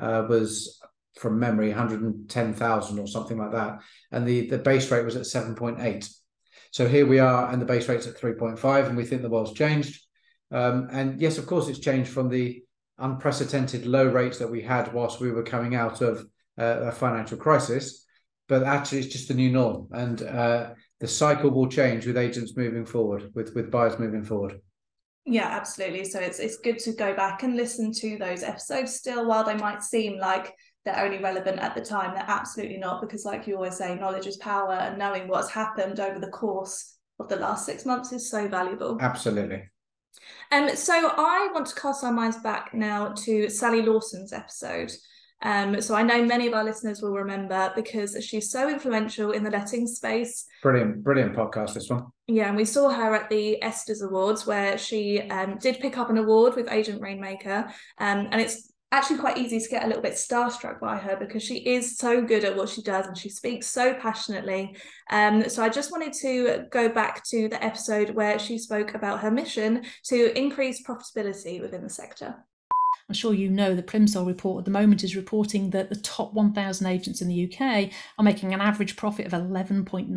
uh, 0.00 0.26
was 0.28 0.80
from 1.16 1.38
memory 1.38 1.68
110,000 1.68 2.98
or 2.98 3.06
something 3.06 3.38
like 3.38 3.52
that 3.52 3.80
and 4.10 4.26
the 4.26 4.48
the 4.48 4.58
base 4.58 4.90
rate 4.90 5.04
was 5.04 5.16
at 5.16 5.22
7.8 5.22 6.08
So 6.72 6.88
here 6.88 7.06
we 7.06 7.18
are, 7.18 7.52
and 7.52 7.60
the 7.60 7.66
base 7.66 7.86
rate's 7.86 8.06
at 8.06 8.18
3.5, 8.18 8.86
and 8.86 8.96
we 8.96 9.04
think 9.04 9.20
the 9.20 9.28
world's 9.28 9.52
changed. 9.52 10.00
Um, 10.50 10.88
and 10.90 11.20
yes, 11.20 11.36
of 11.36 11.46
course, 11.46 11.68
it's 11.68 11.78
changed 11.78 12.10
from 12.10 12.30
the 12.30 12.64
unprecedented 12.98 13.86
low 13.86 14.06
rates 14.06 14.38
that 14.38 14.50
we 14.50 14.62
had 14.62 14.92
whilst 14.92 15.20
we 15.20 15.30
were 15.30 15.42
coming 15.42 15.74
out 15.74 16.00
of 16.00 16.24
uh, 16.58 16.88
a 16.88 16.92
financial 16.92 17.36
crisis. 17.36 18.06
But 18.48 18.62
actually, 18.62 19.00
it's 19.00 19.12
just 19.12 19.28
the 19.28 19.34
new 19.34 19.50
norm, 19.50 19.88
and 19.92 20.22
uh, 20.22 20.70
the 20.98 21.08
cycle 21.08 21.50
will 21.50 21.68
change 21.68 22.06
with 22.06 22.16
agents 22.16 22.56
moving 22.56 22.86
forward, 22.86 23.30
with 23.34 23.54
with 23.54 23.70
buyers 23.70 23.98
moving 23.98 24.24
forward. 24.24 24.58
Yeah, 25.24 25.46
absolutely. 25.46 26.04
So 26.04 26.20
it's 26.20 26.38
it's 26.38 26.56
good 26.56 26.78
to 26.80 26.92
go 26.92 27.14
back 27.14 27.42
and 27.42 27.54
listen 27.54 27.92
to 27.92 28.16
those 28.16 28.42
episodes 28.42 28.94
still, 28.94 29.26
while 29.26 29.44
they 29.44 29.56
might 29.56 29.82
seem 29.82 30.18
like 30.18 30.54
they're 30.84 31.04
only 31.04 31.18
relevant 31.18 31.58
at 31.60 31.74
the 31.74 31.80
time. 31.80 32.14
They're 32.14 32.24
absolutely 32.26 32.78
not, 32.78 33.00
because 33.00 33.24
like 33.24 33.46
you 33.46 33.56
always 33.56 33.76
say, 33.76 33.94
knowledge 33.94 34.26
is 34.26 34.36
power, 34.36 34.74
and 34.74 34.98
knowing 34.98 35.28
what's 35.28 35.50
happened 35.50 36.00
over 36.00 36.18
the 36.18 36.28
course 36.28 36.96
of 37.20 37.28
the 37.28 37.36
last 37.36 37.66
six 37.66 37.86
months 37.86 38.12
is 38.12 38.30
so 38.30 38.48
valuable. 38.48 38.98
Absolutely. 39.00 39.62
Um, 40.50 40.74
so 40.76 40.94
I 40.94 41.48
want 41.52 41.66
to 41.66 41.74
cast 41.74 42.04
our 42.04 42.12
minds 42.12 42.36
back 42.38 42.74
now 42.74 43.14
to 43.24 43.48
Sally 43.48 43.82
Lawson's 43.82 44.32
episode. 44.32 44.92
Um, 45.44 45.80
so 45.80 45.94
I 45.94 46.02
know 46.02 46.24
many 46.24 46.46
of 46.46 46.54
our 46.54 46.62
listeners 46.62 47.02
will 47.02 47.14
remember 47.14 47.72
because 47.74 48.16
she's 48.24 48.50
so 48.50 48.68
influential 48.68 49.32
in 49.32 49.42
the 49.42 49.50
letting 49.50 49.88
space. 49.88 50.46
Brilliant, 50.62 51.02
brilliant 51.02 51.34
podcast, 51.34 51.74
this 51.74 51.90
one. 51.90 52.06
Yeah, 52.28 52.48
and 52.48 52.56
we 52.56 52.64
saw 52.64 52.90
her 52.90 53.14
at 53.14 53.28
the 53.28 53.60
ESTAS 53.60 54.02
Awards 54.02 54.46
where 54.46 54.78
she 54.78 55.20
um, 55.22 55.58
did 55.58 55.80
pick 55.80 55.98
up 55.98 56.10
an 56.10 56.18
award 56.18 56.54
with 56.54 56.70
Agent 56.70 57.00
Rainmaker. 57.00 57.68
Um, 57.98 58.28
and 58.30 58.40
it's 58.40 58.71
actually 58.92 59.18
quite 59.18 59.38
easy 59.38 59.58
to 59.58 59.68
get 59.68 59.84
a 59.84 59.86
little 59.86 60.02
bit 60.02 60.12
starstruck 60.12 60.78
by 60.78 60.96
her 60.96 61.16
because 61.16 61.42
she 61.42 61.56
is 61.56 61.96
so 61.96 62.22
good 62.22 62.44
at 62.44 62.54
what 62.54 62.68
she 62.68 62.82
does 62.82 63.06
and 63.06 63.16
she 63.16 63.30
speaks 63.30 63.66
so 63.66 63.94
passionately. 63.94 64.76
Um, 65.10 65.48
so 65.48 65.64
I 65.64 65.70
just 65.70 65.90
wanted 65.90 66.12
to 66.20 66.66
go 66.70 66.88
back 66.88 67.24
to 67.30 67.48
the 67.48 67.62
episode 67.64 68.10
where 68.10 68.38
she 68.38 68.58
spoke 68.58 68.94
about 68.94 69.20
her 69.20 69.30
mission 69.30 69.84
to 70.04 70.38
increase 70.38 70.86
profitability 70.86 71.60
within 71.60 71.82
the 71.82 71.90
sector. 71.90 72.44
I'm 73.08 73.14
sure 73.14 73.34
you 73.34 73.50
know 73.50 73.74
the 73.74 73.82
Plimsoll 73.82 74.26
report 74.26 74.60
at 74.60 74.64
the 74.64 74.70
moment 74.70 75.04
is 75.04 75.16
reporting 75.16 75.70
that 75.70 75.90
the 75.90 75.96
top 75.96 76.32
1,000 76.32 76.86
agents 76.86 77.20
in 77.20 77.28
the 77.28 77.44
UK 77.44 77.90
are 78.18 78.24
making 78.24 78.54
an 78.54 78.60
average 78.60 78.96
profit 78.96 79.26
of 79.26 79.32
11.9%. 79.32 80.10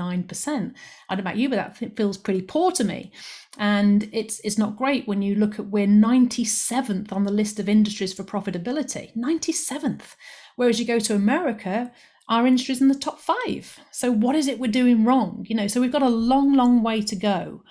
I 1.10 1.15
don't 1.15 1.17
know 1.17 1.29
about 1.29 1.38
you, 1.38 1.50
but 1.50 1.55
that 1.58 1.96
feels 1.96 2.17
pretty 2.17 2.41
poor 2.41 2.72
to 2.72 2.84
me. 2.84 3.12
And 3.58 4.10
it's 4.12 4.39
it's 4.41 4.58
not 4.58 4.77
great 4.77 5.08
when 5.08 5.22
you 5.22 5.36
look 5.36 5.60
at 5.60 5.67
we're 5.67 5.88
97th 5.88 7.12
on 7.12 7.24
the 7.24 7.32
list 7.32 7.60
of 7.60 7.70
industries 7.70 8.13
for 8.13 8.24
profitability. 8.24 9.15
97th. 9.15 10.15
Whereas 10.55 10.79
you 10.79 10.86
go 10.86 11.00
to 11.00 11.15
America, 11.15 11.91
our 12.27 12.48
industry's 12.48 12.82
in 12.82 12.88
the 12.88 12.96
top 12.96 13.20
five. 13.20 13.79
So 13.91 14.12
what 14.12 14.36
is 14.36 14.48
it 14.48 14.60
we're 14.60 14.72
doing 14.72 15.05
wrong? 15.05 15.46
You 15.48 15.55
know, 15.55 15.67
so 15.67 15.79
we've 15.79 15.91
got 15.91 16.01
a 16.01 16.10
long, 16.10 16.53
long 16.53 16.82
way 16.82 17.01
to 17.01 17.15
go 17.15 17.63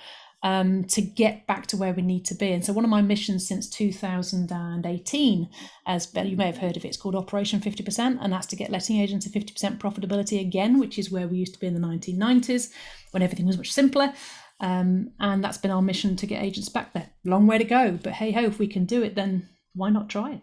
um, 0.44 0.84
to 0.84 1.00
get 1.00 1.46
back 1.46 1.66
to 1.66 1.76
where 1.76 1.94
we 1.94 2.02
need 2.02 2.26
to 2.26 2.34
be. 2.34 2.52
And 2.52 2.62
so, 2.64 2.74
one 2.74 2.84
of 2.84 2.90
my 2.90 3.00
missions 3.00 3.48
since 3.48 3.68
2018, 3.70 5.48
as 5.86 6.14
you 6.14 6.36
may 6.36 6.46
have 6.46 6.58
heard 6.58 6.76
of 6.76 6.84
it, 6.84 6.88
it's 6.88 6.98
called 6.98 7.16
Operation 7.16 7.60
50%, 7.60 8.18
and 8.20 8.32
that's 8.32 8.46
to 8.48 8.56
get 8.56 8.70
letting 8.70 9.00
agents 9.00 9.26
to 9.26 9.38
50% 9.38 9.78
profitability 9.78 10.40
again, 10.40 10.78
which 10.78 10.98
is 10.98 11.10
where 11.10 11.26
we 11.26 11.38
used 11.38 11.54
to 11.54 11.60
be 11.60 11.66
in 11.66 11.74
the 11.74 11.80
1990s 11.80 12.70
when 13.10 13.22
everything 13.22 13.46
was 13.46 13.56
much 13.56 13.72
simpler. 13.72 14.12
Um, 14.60 15.12
and 15.18 15.42
that's 15.42 15.58
been 15.58 15.70
our 15.70 15.82
mission 15.82 16.14
to 16.16 16.26
get 16.26 16.42
agents 16.42 16.68
back 16.68 16.92
there. 16.92 17.08
Long 17.24 17.46
way 17.46 17.58
to 17.58 17.64
go, 17.64 17.98
but 18.02 18.12
hey 18.12 18.30
ho, 18.30 18.42
if 18.42 18.58
we 18.58 18.68
can 18.68 18.84
do 18.84 19.02
it, 19.02 19.14
then 19.14 19.48
why 19.74 19.90
not 19.90 20.08
try 20.08 20.32
it? 20.32 20.42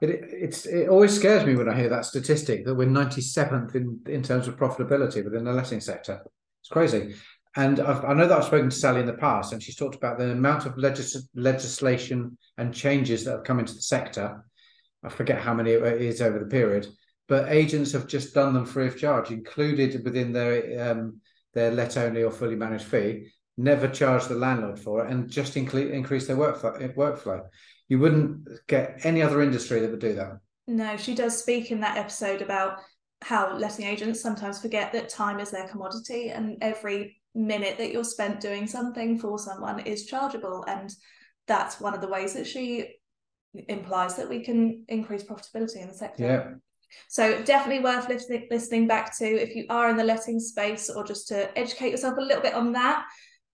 It, 0.00 0.66
it 0.66 0.88
always 0.88 1.14
scares 1.14 1.46
me 1.46 1.54
when 1.54 1.68
I 1.68 1.76
hear 1.76 1.88
that 1.90 2.06
statistic 2.06 2.64
that 2.64 2.74
we're 2.74 2.88
97th 2.88 3.76
in, 3.76 4.00
in 4.06 4.22
terms 4.22 4.48
of 4.48 4.56
profitability 4.56 5.22
within 5.22 5.44
the 5.44 5.52
letting 5.52 5.80
sector. 5.80 6.22
It's 6.60 6.68
crazy. 6.70 7.14
And 7.54 7.80
I've, 7.80 8.04
i 8.04 8.14
know 8.14 8.26
that 8.26 8.38
I've 8.38 8.44
spoken 8.44 8.70
to 8.70 8.76
Sally 8.76 9.00
in 9.00 9.06
the 9.06 9.12
past, 9.12 9.52
and 9.52 9.62
she's 9.62 9.76
talked 9.76 9.94
about 9.94 10.18
the 10.18 10.30
amount 10.30 10.64
of 10.64 10.76
legis- 10.78 11.28
legislation 11.34 12.38
and 12.56 12.74
changes 12.74 13.24
that 13.24 13.32
have 13.32 13.44
come 13.44 13.60
into 13.60 13.74
the 13.74 13.82
sector. 13.82 14.44
I 15.04 15.08
forget 15.10 15.40
how 15.40 15.52
many 15.52 15.72
it 15.72 16.00
is 16.00 16.22
over 16.22 16.38
the 16.38 16.46
period, 16.46 16.86
but 17.28 17.50
agents 17.50 17.92
have 17.92 18.06
just 18.06 18.34
done 18.34 18.54
them 18.54 18.64
free 18.64 18.86
of 18.86 18.98
charge, 18.98 19.30
included 19.30 20.02
within 20.04 20.32
their 20.32 20.90
um, 20.90 21.20
their 21.52 21.70
let 21.70 21.96
only 21.96 22.22
or 22.22 22.30
fully 22.30 22.56
managed 22.56 22.84
fee. 22.84 23.28
Never 23.58 23.86
charge 23.86 24.26
the 24.26 24.34
landlord 24.34 24.78
for 24.78 25.04
it, 25.04 25.10
and 25.10 25.28
just 25.28 25.54
incre- 25.54 25.92
increase 25.92 26.26
their 26.26 26.36
workflow. 26.36 26.94
Workflow. 26.94 27.42
You 27.88 27.98
wouldn't 27.98 28.48
get 28.66 29.00
any 29.04 29.20
other 29.20 29.42
industry 29.42 29.80
that 29.80 29.90
would 29.90 30.00
do 30.00 30.14
that. 30.14 30.38
No, 30.66 30.96
she 30.96 31.14
does 31.14 31.38
speak 31.38 31.70
in 31.70 31.80
that 31.80 31.98
episode 31.98 32.40
about 32.40 32.78
how 33.20 33.56
letting 33.56 33.86
agents 33.86 34.20
sometimes 34.20 34.60
forget 34.60 34.92
that 34.92 35.08
time 35.08 35.38
is 35.38 35.50
their 35.50 35.68
commodity 35.68 36.30
and 36.30 36.56
every 36.60 37.20
minute 37.34 37.78
that 37.78 37.92
you're 37.92 38.04
spent 38.04 38.40
doing 38.40 38.66
something 38.66 39.18
for 39.18 39.38
someone 39.38 39.80
is 39.80 40.06
chargeable 40.06 40.64
and 40.68 40.90
that's 41.46 41.80
one 41.80 41.94
of 41.94 42.00
the 42.00 42.08
ways 42.08 42.34
that 42.34 42.46
she 42.46 42.96
implies 43.68 44.16
that 44.16 44.28
we 44.28 44.40
can 44.40 44.84
increase 44.88 45.22
profitability 45.22 45.76
in 45.76 45.88
the 45.88 45.94
sector. 45.94 46.24
Yeah. 46.24 46.54
So 47.08 47.42
definitely 47.42 47.82
worth 47.82 48.08
listening, 48.08 48.48
listening 48.50 48.86
back 48.86 49.16
to 49.18 49.24
if 49.24 49.54
you 49.54 49.64
are 49.70 49.88
in 49.88 49.96
the 49.96 50.04
letting 50.04 50.38
space 50.38 50.90
or 50.90 51.04
just 51.04 51.28
to 51.28 51.56
educate 51.58 51.90
yourself 51.90 52.18
a 52.18 52.20
little 52.20 52.42
bit 52.42 52.54
on 52.54 52.72
that 52.72 53.06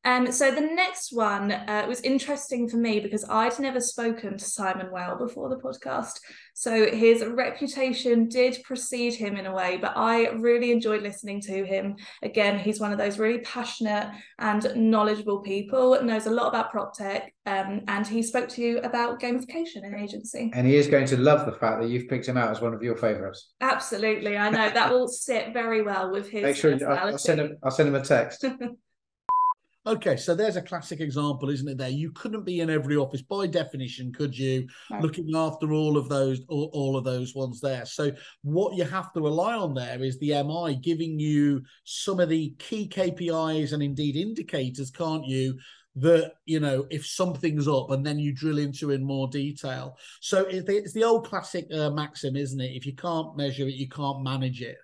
um, 0.05 0.31
so 0.31 0.51
the 0.51 0.61
next 0.61 1.13
one 1.13 1.51
uh, 1.51 1.85
was 1.89 2.01
interesting 2.01 2.69
for 2.69 2.77
me 2.77 3.01
because 3.01 3.25
I'd 3.29 3.59
never 3.59 3.81
spoken 3.81 4.39
to 4.39 4.45
Simon 4.45 4.93
Whale 4.93 5.17
before 5.17 5.49
the 5.49 5.57
podcast. 5.57 6.21
So 6.55 6.91
his 6.91 7.25
reputation 7.25 8.29
did 8.29 8.59
precede 8.65 9.15
him 9.15 9.37
in 9.37 9.47
a 9.47 9.55
way, 9.55 9.77
but 9.77 9.93
I 9.97 10.29
really 10.29 10.73
enjoyed 10.73 11.03
listening 11.03 11.41
to 11.43 11.65
him. 11.65 11.97
Again, 12.23 12.59
he's 12.59 12.81
one 12.81 12.93
of 12.93 12.99
those 12.99 13.19
really 13.19 13.41
passionate 13.41 14.11
and 14.39 14.73
knowledgeable 14.77 15.41
people, 15.41 16.01
knows 16.03 16.27
a 16.27 16.31
lot 16.31 16.49
about 16.49 16.71
prop 16.71 16.95
tech, 16.95 17.35
um, 17.47 17.83
and 17.89 18.07
he 18.07 18.23
spoke 18.23 18.49
to 18.51 18.63
you 18.63 18.79
about 18.79 19.21
gamification 19.21 19.85
in 19.85 19.95
agency. 19.95 20.51
And 20.55 20.67
he 20.67 20.77
is 20.77 20.87
going 20.87 21.07
to 21.07 21.17
love 21.17 21.45
the 21.45 21.53
fact 21.53 21.83
that 21.83 21.89
you've 21.89 22.09
picked 22.09 22.27
him 22.27 22.37
out 22.37 22.51
as 22.51 22.61
one 22.61 22.73
of 22.73 22.83
your 22.83 22.97
favourites. 22.97 23.53
Absolutely, 23.61 24.37
I 24.37 24.49
know 24.51 24.71
that 24.71 24.91
will 24.91 25.09
sit 25.09 25.53
very 25.53 25.83
well 25.83 26.11
with 26.13 26.31
his. 26.31 26.43
Make 26.43 26.57
sure 26.57 26.77
I'll 26.89 27.19
send 27.19 27.41
him. 27.41 27.57
I'll 27.63 27.71
send 27.71 27.89
him 27.89 27.95
a 27.97 28.05
text. 28.05 28.45
Okay, 29.89 30.19
so 30.19 30.35
there's 30.35 30.57
a 30.57 30.63
classic 30.63 31.01
example, 31.01 31.49
isn't 31.49 31.67
it? 31.67 31.79
There, 31.79 31.89
you 31.89 32.13
couldn't 32.13 32.45
be 32.45 32.61
in 32.61 32.69
every 32.69 32.97
office 32.97 33.23
by 33.23 33.47
definition, 33.47 34.13
could 34.13 34.37
you? 34.37 34.69
No. 34.91 34.99
Looking 34.99 35.35
after 35.35 35.73
all 35.73 35.97
of 35.97 36.11
those, 36.11 36.43
all, 36.49 36.69
all, 36.75 36.95
of 36.99 37.05
those 37.05 37.35
ones 37.35 37.59
there. 37.59 37.87
So 37.87 38.13
what 38.43 38.77
you 38.77 38.85
have 38.85 39.15
to 39.15 39.23
rely 39.23 39.55
on 39.55 39.73
there 39.73 40.03
is 40.03 40.19
the 40.19 40.43
MI 40.43 40.75
giving 40.75 41.19
you 41.19 41.63
some 41.85 42.21
of 42.21 42.29
the 42.29 42.55
key 42.59 42.87
KPIs 42.87 43.73
and 43.73 43.83
indeed 43.83 44.17
indicators, 44.17 44.91
can't 44.91 45.25
you? 45.25 45.59
That 45.97 46.35
you 46.45 46.61
know 46.61 46.87
if 46.91 47.05
something's 47.05 47.67
up, 47.67 47.91
and 47.91 48.07
then 48.07 48.21
you 48.21 48.33
drill 48.33 48.59
into 48.59 48.93
in 48.93 49.03
more 49.03 49.27
detail. 49.27 49.97
So 50.21 50.47
it's 50.49 50.93
the 50.93 51.03
old 51.03 51.27
classic 51.27 51.67
uh, 51.73 51.91
maxim, 51.91 52.37
isn't 52.37 52.61
it? 52.61 52.77
If 52.77 52.87
you 52.87 52.95
can't 52.95 53.37
measure 53.37 53.67
it, 53.67 53.75
you 53.75 53.89
can't 53.89 54.23
manage 54.23 54.63
it. 54.63 54.77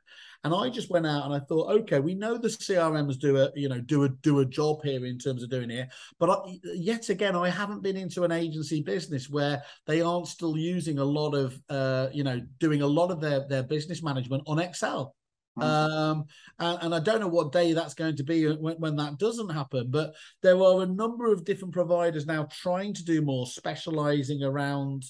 And 0.45 0.55
I 0.55 0.69
just 0.69 0.91
went 0.91 1.07
out 1.07 1.25
and 1.25 1.35
I 1.35 1.41
thought, 1.41 1.71
okay, 1.81 2.01
we 2.01 2.15
know 2.15 2.37
the 2.37 2.49
CRMs 2.49 3.19
do 3.19 3.39
a 3.39 3.51
you 3.57 3.69
know 3.69 3.81
do 3.81 4.05
a 4.05 4.11
do 4.11 4.41
a 4.41 4.45
job 4.45 4.83
here 4.85 5.07
in 5.07 5.19
terms 5.19 5.43
of 5.43 5.51
doing 5.51 5.71
it, 5.71 5.89
but 6.19 6.31
I, 6.31 6.59
yet 6.63 7.09
again, 7.09 7.35
I 7.35 7.49
haven't 7.49 7.83
been 7.83 7.97
into 7.97 8.25
an 8.25 8.33
agency 8.33 8.83
business 8.83 9.31
where 9.31 9.63
they 9.87 10.03
aren't 10.03 10.29
still 10.29 10.57
using 10.57 10.99
a 10.99 11.05
lot 11.05 11.35
of 11.35 11.59
uh, 11.71 12.09
you 12.13 12.25
know 12.25 12.43
doing 12.61 12.83
a 12.83 12.87
lot 12.87 13.11
of 13.11 13.21
their 13.21 13.49
their 13.49 13.63
business 13.63 14.03
management 14.03 14.43
on 14.47 14.59
Excel. 14.59 15.17
Mm. 15.59 15.63
Um, 15.63 16.25
and, 16.59 16.79
and, 16.83 16.95
I 16.97 16.99
don't 16.99 17.21
know 17.21 17.29
what 17.29 17.53
day 17.53 17.75
that's 17.75 17.95
going 17.95 18.17
to 18.17 18.25
be 18.25 18.45
when, 18.57 18.75
when, 18.79 18.97
that 18.97 19.19
doesn't 19.19 19.51
happen, 19.51 19.87
but 19.89 20.13
there 20.43 20.61
are 20.61 20.83
a 20.83 20.87
number 20.87 21.33
of 21.33 21.45
different 21.45 21.73
providers 21.73 22.27
now 22.27 22.49
trying 22.51 22.93
to 22.95 23.05
do 23.05 23.23
more 23.23 23.47
specializing 23.47 24.43
around 24.43 25.05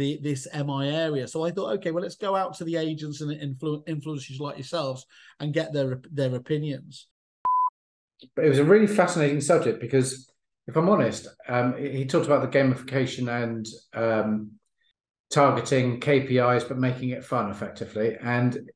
the 0.00 0.18
this 0.22 0.48
MI 0.52 0.88
area. 0.88 1.28
So 1.28 1.44
I 1.44 1.50
thought, 1.50 1.74
okay, 1.74 1.90
well, 1.90 2.02
let's 2.02 2.16
go 2.16 2.34
out 2.34 2.54
to 2.54 2.64
the 2.64 2.76
agents 2.76 3.20
and 3.20 3.30
influ- 3.30 3.86
influencers 3.86 4.40
like 4.40 4.56
yourselves 4.56 5.06
and 5.38 5.54
get 5.54 5.72
their 5.72 6.00
their 6.10 6.34
opinions. 6.34 7.06
But 8.34 8.46
it 8.46 8.48
was 8.48 8.58
a 8.58 8.64
really 8.64 8.86
fascinating 8.86 9.40
subject 9.40 9.80
because, 9.80 10.30
if 10.66 10.76
I'm 10.76 10.88
honest, 10.88 11.28
um, 11.48 11.76
he 11.78 12.04
talked 12.06 12.26
about 12.26 12.42
the 12.42 12.58
gamification 12.58 13.28
and 13.42 13.66
um, 13.94 14.52
targeting 15.30 16.00
KPIs, 16.00 16.68
but 16.68 16.78
making 16.78 17.10
it 17.10 17.24
fun 17.24 17.50
effectively. 17.50 18.16
And 18.20 18.70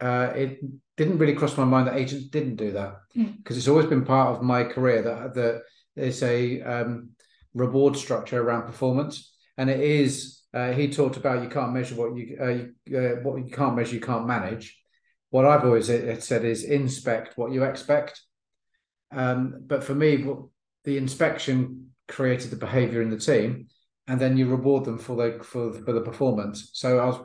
uh, 0.00 0.32
it 0.34 0.60
didn't 0.96 1.18
really 1.18 1.34
cross 1.34 1.56
my 1.56 1.64
mind 1.64 1.88
that 1.88 1.96
agents 1.96 2.26
didn't 2.26 2.56
do 2.56 2.72
that 2.72 2.96
because 3.14 3.24
hmm. 3.24 3.52
mm. 3.52 3.56
it's 3.56 3.68
always 3.68 3.86
been 3.86 4.04
part 4.04 4.34
of 4.34 4.42
my 4.42 4.64
career 4.64 5.02
that 5.02 5.34
that 5.34 5.62
there's 5.94 6.22
a 6.22 6.60
um, 6.62 7.10
reward 7.54 7.96
structure 7.96 8.40
around 8.40 8.66
performance, 8.66 9.32
and 9.56 9.70
it 9.70 9.80
is 9.80 10.35
uh, 10.56 10.72
he 10.72 10.88
talked 10.88 11.18
about 11.18 11.42
you 11.42 11.50
can't 11.50 11.74
measure 11.74 11.94
what 11.96 12.16
you, 12.16 12.38
uh, 12.40 12.96
uh, 12.96 13.16
what 13.22 13.36
you 13.44 13.50
can't 13.50 13.76
measure, 13.76 13.94
you 13.94 14.00
can't 14.00 14.26
manage. 14.26 14.80
What 15.28 15.44
I've 15.44 15.64
always 15.64 15.88
said 15.88 16.44
is 16.46 16.64
inspect 16.64 17.36
what 17.36 17.52
you 17.52 17.64
expect. 17.64 18.22
Um, 19.12 19.64
but 19.66 19.84
for 19.84 19.94
me, 19.94 20.24
the 20.84 20.96
inspection 20.96 21.90
created 22.08 22.50
the 22.50 22.56
behaviour 22.56 23.02
in 23.02 23.10
the 23.10 23.18
team, 23.18 23.66
and 24.08 24.18
then 24.18 24.38
you 24.38 24.48
reward 24.48 24.86
them 24.86 24.96
for 24.96 25.14
the 25.16 25.44
for 25.44 25.74
for 25.74 25.92
the 25.92 26.00
performance. 26.00 26.70
So 26.72 27.00
I 27.00 27.04
was, 27.04 27.20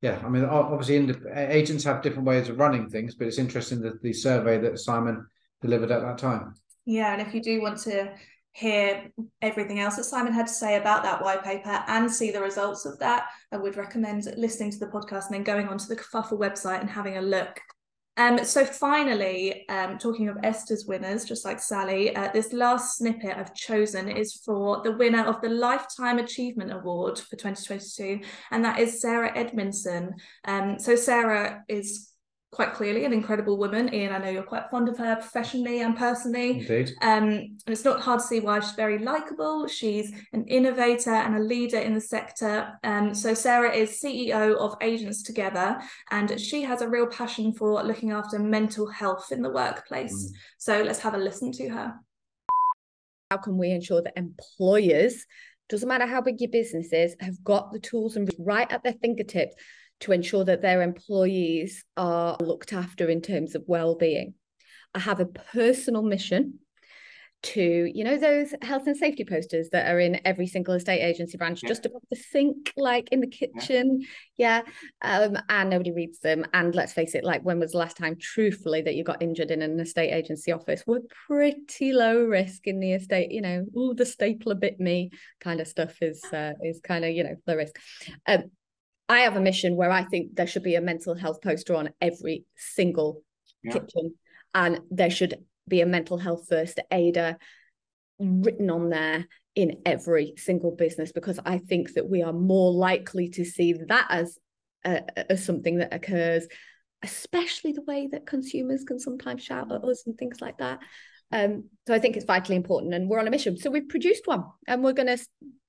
yeah, 0.00 0.22
I 0.24 0.30
mean, 0.30 0.46
obviously, 0.46 1.14
agents 1.36 1.84
have 1.84 2.00
different 2.00 2.26
ways 2.26 2.48
of 2.48 2.58
running 2.58 2.88
things, 2.88 3.16
but 3.16 3.26
it's 3.26 3.38
interesting 3.38 3.82
that 3.82 4.00
the 4.00 4.14
survey 4.14 4.56
that 4.58 4.78
Simon 4.78 5.26
delivered 5.60 5.90
at 5.90 6.00
that 6.00 6.16
time. 6.16 6.54
Yeah, 6.86 7.12
and 7.12 7.20
if 7.20 7.34
you 7.34 7.42
do 7.42 7.60
want 7.60 7.78
to 7.80 8.14
hear 8.52 9.10
everything 9.40 9.80
else 9.80 9.96
that 9.96 10.04
Simon 10.04 10.32
had 10.32 10.46
to 10.46 10.52
say 10.52 10.76
about 10.76 11.02
that 11.02 11.22
white 11.22 11.42
paper 11.42 11.82
and 11.88 12.10
see 12.10 12.30
the 12.30 12.40
results 12.40 12.84
of 12.84 12.98
that, 12.98 13.26
I 13.50 13.56
would 13.56 13.76
recommend 13.76 14.26
listening 14.36 14.70
to 14.72 14.78
the 14.78 14.86
podcast 14.86 15.26
and 15.26 15.34
then 15.34 15.42
going 15.42 15.68
onto 15.68 15.86
the 15.86 15.96
Kerfuffle 15.96 16.38
website 16.38 16.80
and 16.80 16.90
having 16.90 17.16
a 17.16 17.22
look. 17.22 17.60
Um, 18.18 18.44
so 18.44 18.66
finally, 18.66 19.66
um, 19.70 19.96
talking 19.96 20.28
of 20.28 20.36
ESTAS 20.42 20.84
winners, 20.86 21.24
just 21.24 21.46
like 21.46 21.60
Sally, 21.60 22.14
uh, 22.14 22.30
this 22.30 22.52
last 22.52 22.98
snippet 22.98 23.38
I've 23.38 23.54
chosen 23.54 24.06
is 24.06 24.34
for 24.44 24.82
the 24.82 24.92
winner 24.92 25.24
of 25.24 25.40
the 25.40 25.48
Lifetime 25.48 26.18
Achievement 26.18 26.72
Award 26.72 27.18
for 27.18 27.36
2022, 27.36 28.20
and 28.50 28.64
that 28.66 28.78
is 28.78 29.00
Sarah 29.00 29.32
Edmondson. 29.34 30.14
Um, 30.44 30.78
so 30.78 30.94
Sarah 30.94 31.64
is 31.68 32.11
quite 32.52 32.74
clearly 32.74 33.06
an 33.06 33.14
incredible 33.14 33.56
woman. 33.56 33.88
Iain, 33.88 34.12
I 34.12 34.18
know 34.18 34.28
you're 34.28 34.42
quite 34.42 34.70
fond 34.70 34.88
of 34.90 34.98
her 34.98 35.16
professionally 35.16 35.80
and 35.80 35.96
personally. 35.96 36.60
Indeed. 36.60 36.92
Um, 37.00 37.24
and 37.30 37.60
it's 37.66 37.84
not 37.84 38.00
hard 38.00 38.20
to 38.20 38.26
see 38.26 38.40
why 38.40 38.60
she's 38.60 38.72
very 38.72 38.98
likable. 38.98 39.66
She's 39.66 40.12
an 40.34 40.44
innovator 40.44 41.14
and 41.14 41.34
a 41.36 41.40
leader 41.40 41.78
in 41.78 41.94
the 41.94 42.00
sector. 42.00 42.78
Um, 42.84 43.14
so 43.14 43.32
Sarah 43.32 43.74
is 43.74 43.98
CEO 44.02 44.54
of 44.56 44.76
Agents 44.82 45.22
Together, 45.22 45.80
and 46.10 46.38
she 46.38 46.62
has 46.62 46.82
a 46.82 46.88
real 46.88 47.06
passion 47.06 47.54
for 47.54 47.82
looking 47.82 48.10
after 48.10 48.38
mental 48.38 48.86
health 48.86 49.32
in 49.32 49.40
the 49.40 49.50
workplace. 49.50 50.12
Mm. 50.12 50.32
So 50.58 50.82
let's 50.82 51.00
have 51.00 51.14
a 51.14 51.18
listen 51.18 51.52
to 51.52 51.68
her. 51.70 51.94
How 53.30 53.38
can 53.38 53.56
we 53.56 53.70
ensure 53.70 54.02
that 54.02 54.12
employers, 54.18 55.24
doesn't 55.70 55.88
matter 55.88 56.04
how 56.04 56.20
big 56.20 56.38
your 56.38 56.50
business 56.50 56.92
is, 56.92 57.16
have 57.20 57.42
got 57.42 57.72
the 57.72 57.78
tools 57.78 58.16
and 58.16 58.30
right 58.38 58.70
at 58.70 58.82
their 58.84 58.92
fingertips 59.00 59.54
to 60.02 60.12
ensure 60.12 60.44
that 60.44 60.62
their 60.62 60.82
employees 60.82 61.84
are 61.96 62.36
looked 62.40 62.72
after 62.72 63.08
in 63.08 63.20
terms 63.20 63.54
of 63.54 63.64
well-being. 63.66 64.34
I 64.94 64.98
have 64.98 65.20
a 65.20 65.26
personal 65.26 66.02
mission 66.02 66.58
to, 67.42 67.90
you 67.92 68.04
know, 68.04 68.18
those 68.18 68.54
health 68.62 68.86
and 68.86 68.96
safety 68.96 69.24
posters 69.24 69.70
that 69.70 69.90
are 69.90 69.98
in 69.98 70.20
every 70.24 70.46
single 70.46 70.74
estate 70.74 71.00
agency 71.00 71.36
branch, 71.36 71.62
yeah. 71.62 71.68
just 71.68 71.86
above 71.86 72.02
the 72.10 72.16
sink, 72.16 72.72
like 72.76 73.08
in 73.10 73.20
the 73.20 73.26
kitchen. 73.26 74.00
Yeah. 74.36 74.62
yeah. 75.02 75.18
Um, 75.18 75.38
and 75.48 75.70
nobody 75.70 75.90
reads 75.90 76.20
them. 76.20 76.46
And 76.52 76.74
let's 76.74 76.92
face 76.92 77.16
it, 77.16 77.24
like 77.24 77.42
when 77.42 77.58
was 77.58 77.72
the 77.72 77.78
last 77.78 77.96
time, 77.96 78.16
truthfully, 78.20 78.82
that 78.82 78.94
you 78.94 79.02
got 79.02 79.22
injured 79.22 79.50
in 79.50 79.60
an 79.60 79.80
estate 79.80 80.12
agency 80.12 80.52
office? 80.52 80.84
We're 80.86 81.00
pretty 81.26 81.92
low 81.92 82.22
risk 82.22 82.66
in 82.66 82.78
the 82.78 82.92
estate, 82.92 83.32
you 83.32 83.40
know, 83.40 83.64
oh, 83.76 83.94
the 83.94 84.06
stapler 84.06 84.54
bit 84.54 84.78
me 84.78 85.10
kind 85.40 85.60
of 85.60 85.66
stuff 85.66 86.00
is 86.00 86.22
uh, 86.32 86.52
is 86.62 86.80
kind 86.80 87.04
of, 87.04 87.10
you 87.10 87.24
know, 87.24 87.34
low 87.46 87.56
risk. 87.56 87.76
Um, 88.26 88.52
I 89.08 89.20
have 89.20 89.36
a 89.36 89.40
mission 89.40 89.76
where 89.76 89.90
I 89.90 90.04
think 90.04 90.36
there 90.36 90.46
should 90.46 90.62
be 90.62 90.76
a 90.76 90.80
mental 90.80 91.14
health 91.14 91.42
poster 91.42 91.74
on 91.74 91.90
every 92.00 92.44
single 92.56 93.22
yeah. 93.62 93.72
kitchen, 93.72 94.14
and 94.54 94.80
there 94.90 95.10
should 95.10 95.34
be 95.68 95.80
a 95.80 95.86
mental 95.86 96.18
health 96.18 96.46
first 96.48 96.80
aider 96.90 97.36
written 98.18 98.70
on 98.70 98.90
there 98.90 99.26
in 99.54 99.82
every 99.84 100.34
single 100.36 100.70
business 100.70 101.12
because 101.12 101.38
I 101.44 101.58
think 101.58 101.94
that 101.94 102.08
we 102.08 102.22
are 102.22 102.32
more 102.32 102.72
likely 102.72 103.28
to 103.30 103.44
see 103.44 103.74
that 103.74 104.06
as 104.08 104.38
as 104.84 105.44
something 105.44 105.78
that 105.78 105.94
occurs, 105.94 106.46
especially 107.02 107.72
the 107.72 107.82
way 107.82 108.08
that 108.10 108.26
consumers 108.26 108.82
can 108.82 108.98
sometimes 108.98 109.42
shout 109.44 109.70
at 109.70 109.84
us 109.84 110.02
and 110.06 110.18
things 110.18 110.40
like 110.40 110.58
that. 110.58 110.80
Um, 111.30 111.64
so 111.86 111.94
I 111.94 111.98
think 111.98 112.16
it's 112.16 112.24
vitally 112.24 112.56
important, 112.56 112.94
and 112.94 113.08
we're 113.08 113.20
on 113.20 113.28
a 113.28 113.30
mission. 113.30 113.56
So 113.56 113.70
we've 113.70 113.88
produced 113.88 114.26
one, 114.26 114.44
and 114.66 114.82
we're 114.82 114.92
going 114.92 115.16
to 115.16 115.24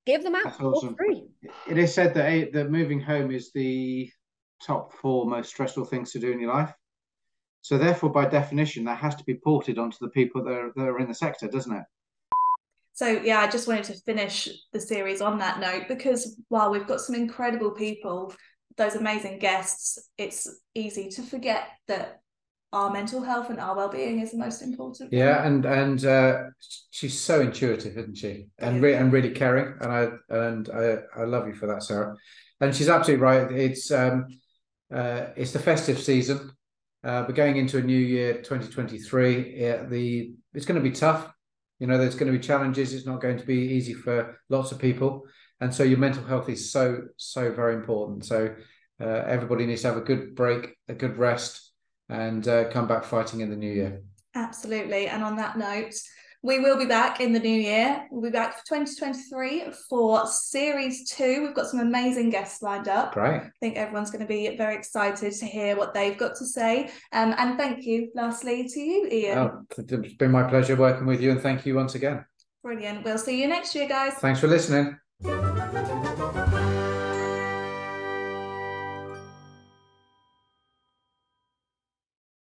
Give 0.06 0.24
them 0.24 0.36
out 0.36 0.60
awesome. 0.62 0.96
for 0.96 1.06
free. 1.06 1.24
It 1.68 1.78
is 1.78 1.94
said 1.94 2.14
that 2.16 2.52
that 2.54 2.72
moving 2.72 3.00
home 3.00 3.32
is 3.32 3.52
the 3.52 4.10
top 4.62 4.94
four 4.94 5.26
most 5.26 5.50
stressful 5.50 5.86
things 5.86 6.12
to 6.12 6.20
do 6.20 6.32
in 6.32 6.40
your 6.40 6.54
life. 6.54 6.74
So 7.62 7.78
therefore, 7.78 8.10
by 8.10 8.26
definition, 8.26 8.84
that 8.86 8.98
has 8.98 9.16
to 9.16 9.24
be 9.24 9.36
ported 9.36 9.80
onto 9.80 9.98
the 10.02 10.10
people 10.10 10.44
that 10.44 10.52
are, 10.52 10.72
that 10.76 10.88
are 10.88 11.00
in 11.00 11.08
the 11.08 11.16
sector, 11.16 11.48
doesn't 11.48 11.74
it? 11.74 11.84
So 12.92 13.08
yeah, 13.08 13.40
I 13.40 13.48
just 13.50 13.68
wanted 13.68 13.86
to 13.86 14.00
finish 14.02 14.50
the 14.72 14.80
series 14.80 15.22
on 15.22 15.40
that 15.40 15.60
note 15.60 15.88
because 15.88 16.40
while 16.50 16.70
we've 16.70 16.88
got 16.88 17.02
some 17.02 17.16
incredible 17.16 17.72
people, 17.72 18.34
those 18.78 18.96
amazing 18.96 19.40
guests, 19.40 20.10
it's 20.18 20.48
easy 20.76 21.10
to 21.10 21.22
forget 21.24 21.70
that 21.88 22.20
our 22.74 22.92
mental 22.92 23.22
health 23.22 23.50
and 23.50 23.60
our 23.60 23.76
well-being 23.76 24.20
is 24.20 24.32
the 24.32 24.38
most 24.38 24.62
important 24.62 25.14
yeah 25.14 25.46
and 25.46 25.66
and 25.66 26.06
uh, 26.06 26.44
she's 26.90 27.20
so 27.20 27.40
intuitive 27.40 27.98
isn't 27.98 28.18
she? 28.18 28.48
And 28.58 28.82
re- 28.82 28.96
and 28.96 29.14
really 29.14 29.30
caring 29.30 29.76
and 29.80 29.92
i 29.92 30.10
and 30.30 30.70
i 30.70 30.98
i 31.22 31.24
love 31.24 31.48
you 31.48 31.54
for 31.54 31.68
that 31.68 31.84
sarah. 31.84 32.16
And 32.60 32.74
she's 32.76 32.90
absolutely 32.90 33.22
right. 33.22 33.52
It's 33.52 33.92
um 33.92 34.26
uh 34.94 35.28
it's 35.36 35.52
the 35.52 35.60
festive 35.60 36.00
season. 36.00 36.52
Uh 37.04 37.24
but 37.24 37.36
going 37.36 37.58
into 37.58 37.78
a 37.78 37.82
new 37.82 38.00
year 38.00 38.42
2023 38.42 39.56
yeah, 39.58 39.84
the 39.84 40.34
it's 40.54 40.66
going 40.66 40.82
to 40.82 40.90
be 40.90 40.96
tough. 40.96 41.32
You 41.80 41.88
know 41.88 41.98
there's 41.98 42.16
going 42.16 42.32
to 42.32 42.38
be 42.38 42.44
challenges. 42.44 42.94
It's 42.94 43.06
not 43.06 43.22
going 43.22 43.38
to 43.38 43.46
be 43.46 43.60
easy 43.76 43.94
for 43.94 44.40
lots 44.50 44.72
of 44.72 44.80
people. 44.80 45.24
And 45.60 45.74
so 45.74 45.84
your 45.84 45.98
mental 45.98 46.24
health 46.24 46.50
is 46.50 46.72
so 46.72 47.02
so 47.18 47.52
very 47.52 47.76
important. 47.76 48.26
So 48.26 48.56
uh, 49.02 49.24
everybody 49.36 49.66
needs 49.66 49.82
to 49.82 49.90
have 49.90 49.98
a 49.98 50.02
good 50.02 50.36
break 50.36 50.78
a 50.88 50.94
good 50.94 51.18
rest 51.18 51.63
and 52.14 52.48
uh, 52.48 52.70
come 52.70 52.88
back 52.88 53.04
fighting 53.04 53.42
in 53.42 53.50
the 53.50 53.56
new 53.56 53.72
year. 53.72 54.02
Absolutely. 54.36 55.08
And 55.08 55.24
on 55.24 55.36
that 55.38 55.58
note, 55.58 55.96
we 56.44 56.60
will 56.60 56.78
be 56.78 56.86
back 56.86 57.22
in 57.22 57.34
the 57.34 57.40
new 57.40 57.60
year. 57.60 58.06
We'll 58.12 58.22
be 58.22 58.30
back 58.30 58.58
for 58.58 58.76
2023 58.76 59.72
for 59.90 60.28
series 60.28 61.10
two. 61.10 61.42
We've 61.42 61.56
got 61.56 61.68
some 61.68 61.80
amazing 61.80 62.30
guests 62.30 62.62
lined 62.62 62.88
up. 62.88 63.14
Great. 63.14 63.42
I 63.42 63.52
think 63.60 63.78
everyone's 63.78 64.12
going 64.12 64.22
to 64.22 64.28
be 64.28 64.56
very 64.58 64.76
excited 64.76 65.34
to 65.34 65.46
hear 65.46 65.76
what 65.76 65.94
they've 65.94 66.18
got 66.18 66.36
to 66.36 66.46
say. 66.46 66.92
Um, 67.14 67.34
and 67.38 67.58
thank 67.58 67.86
you, 67.86 68.12
lastly, 68.14 68.68
to 68.68 68.80
you, 68.80 69.08
Iain. 69.10 69.38
Oh, 69.38 69.66
it's 69.78 70.14
been 70.16 70.32
my 70.32 70.44
pleasure 70.44 70.76
working 70.76 71.08
with 71.08 71.22
you, 71.22 71.32
and 71.32 71.42
thank 71.42 71.66
you 71.66 71.76
once 71.76 71.96
again. 71.96 72.26
Brilliant. 72.62 73.04
We'll 73.04 73.18
see 73.18 73.42
you 73.42 73.48
next 73.48 73.74
year, 73.74 73.88
guys. 73.88 74.14
Thanks 74.16 74.40
for 74.40 74.48
listening. 74.48 74.98